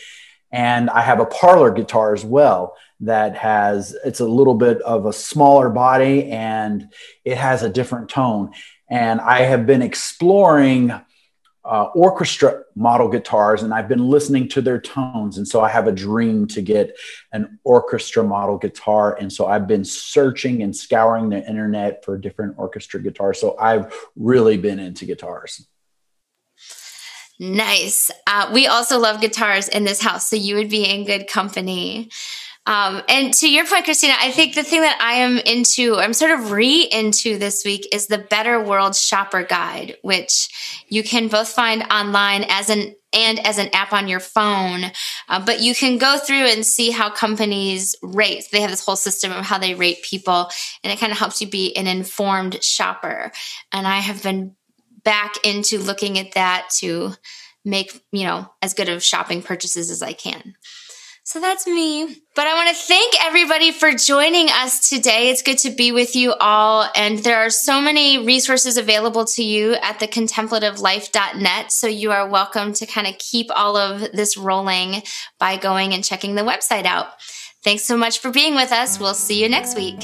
and 0.50 0.90
i 0.90 1.00
have 1.00 1.20
a 1.20 1.26
parlor 1.26 1.70
guitar 1.70 2.14
as 2.14 2.24
well 2.24 2.76
that 3.00 3.36
has 3.36 3.96
it's 4.04 4.20
a 4.20 4.26
little 4.26 4.54
bit 4.54 4.80
of 4.82 5.06
a 5.06 5.12
smaller 5.12 5.68
body 5.68 6.30
and 6.30 6.92
it 7.24 7.36
has 7.36 7.62
a 7.62 7.70
different 7.70 8.08
tone 8.08 8.52
and 8.88 9.20
i 9.20 9.40
have 9.40 9.66
been 9.66 9.82
exploring 9.82 10.92
uh, 11.64 11.84
orchestra 11.94 12.62
model 12.74 13.08
guitars 13.08 13.62
and 13.62 13.72
I've 13.72 13.88
been 13.88 14.08
listening 14.08 14.48
to 14.48 14.60
their 14.60 14.80
tones. 14.80 15.38
And 15.38 15.46
so 15.46 15.60
I 15.60 15.68
have 15.68 15.86
a 15.86 15.92
dream 15.92 16.46
to 16.48 16.62
get 16.62 16.96
an 17.32 17.58
orchestra 17.62 18.24
model 18.24 18.58
guitar. 18.58 19.16
And 19.20 19.32
so 19.32 19.46
I've 19.46 19.68
been 19.68 19.84
searching 19.84 20.62
and 20.62 20.74
scouring 20.74 21.28
the 21.28 21.46
internet 21.48 22.04
for 22.04 22.18
different 22.18 22.58
orchestra 22.58 23.00
guitars. 23.00 23.40
So 23.40 23.56
I've 23.58 23.94
really 24.16 24.56
been 24.56 24.80
into 24.80 25.04
guitars. 25.04 25.66
Nice. 27.38 28.10
Uh, 28.26 28.50
we 28.52 28.66
also 28.66 28.98
love 28.98 29.20
guitars 29.20 29.68
in 29.68 29.84
this 29.84 30.00
house, 30.00 30.28
so 30.28 30.36
you 30.36 30.54
would 30.54 30.68
be 30.68 30.84
in 30.84 31.04
good 31.04 31.26
company. 31.26 32.08
Um, 32.64 33.02
and 33.08 33.34
to 33.34 33.50
your 33.50 33.66
point, 33.66 33.84
Christina, 33.84 34.14
I 34.20 34.30
think 34.30 34.54
the 34.54 34.62
thing 34.62 34.82
that 34.82 34.98
I 35.00 35.14
am 35.14 35.38
into, 35.38 35.96
I'm 35.96 36.12
sort 36.12 36.30
of 36.30 36.52
re 36.52 36.88
into 36.92 37.36
this 37.36 37.64
week 37.64 37.88
is 37.92 38.06
the 38.06 38.18
Better 38.18 38.62
World 38.62 38.94
Shopper 38.94 39.42
Guide, 39.42 39.96
which 40.02 40.84
you 40.88 41.02
can 41.02 41.26
both 41.26 41.48
find 41.48 41.82
online 41.90 42.44
as 42.48 42.70
an 42.70 42.94
and 43.12 43.44
as 43.46 43.58
an 43.58 43.68
app 43.74 43.92
on 43.92 44.08
your 44.08 44.20
phone. 44.20 44.84
Uh, 45.28 45.44
but 45.44 45.60
you 45.60 45.74
can 45.74 45.98
go 45.98 46.18
through 46.18 46.46
and 46.46 46.64
see 46.64 46.90
how 46.90 47.10
companies 47.10 47.96
rate. 48.02 48.44
They 48.50 48.60
have 48.60 48.70
this 48.70 48.84
whole 48.84 48.96
system 48.96 49.32
of 49.32 49.44
how 49.44 49.58
they 49.58 49.74
rate 49.74 50.02
people, 50.02 50.48
and 50.82 50.92
it 50.92 51.00
kind 51.00 51.12
of 51.12 51.18
helps 51.18 51.40
you 51.40 51.48
be 51.48 51.76
an 51.76 51.86
informed 51.86 52.62
shopper. 52.62 53.32
And 53.72 53.86
I 53.86 53.98
have 53.98 54.22
been 54.22 54.54
back 55.02 55.34
into 55.44 55.78
looking 55.78 56.18
at 56.18 56.32
that 56.32 56.70
to 56.78 57.14
make, 57.64 58.02
you 58.12 58.24
know, 58.24 58.50
as 58.62 58.74
good 58.74 58.88
of 58.88 59.02
shopping 59.02 59.42
purchases 59.42 59.90
as 59.90 60.00
I 60.00 60.12
can. 60.12 60.54
So 61.24 61.40
that's 61.40 61.66
me. 61.66 62.22
But 62.34 62.46
I 62.46 62.54
want 62.54 62.70
to 62.70 62.74
thank 62.74 63.14
everybody 63.24 63.70
for 63.70 63.92
joining 63.92 64.48
us 64.48 64.88
today. 64.88 65.30
It's 65.30 65.42
good 65.42 65.58
to 65.58 65.70
be 65.70 65.92
with 65.92 66.16
you 66.16 66.32
all. 66.32 66.88
And 66.96 67.18
there 67.20 67.38
are 67.38 67.50
so 67.50 67.80
many 67.80 68.24
resources 68.24 68.76
available 68.76 69.24
to 69.26 69.44
you 69.44 69.74
at 69.74 70.00
the 70.00 70.08
contemplativelife.net. 70.08 71.70
So 71.70 71.86
you 71.86 72.10
are 72.10 72.28
welcome 72.28 72.72
to 72.74 72.86
kind 72.86 73.06
of 73.06 73.18
keep 73.18 73.50
all 73.54 73.76
of 73.76 74.00
this 74.12 74.36
rolling 74.36 75.02
by 75.38 75.56
going 75.56 75.94
and 75.94 76.02
checking 76.02 76.34
the 76.34 76.42
website 76.42 76.86
out. 76.86 77.08
Thanks 77.62 77.84
so 77.84 77.96
much 77.96 78.18
for 78.18 78.30
being 78.30 78.54
with 78.56 78.72
us. 78.72 78.98
We'll 78.98 79.14
see 79.14 79.40
you 79.40 79.48
next 79.48 79.76
week. 79.76 80.02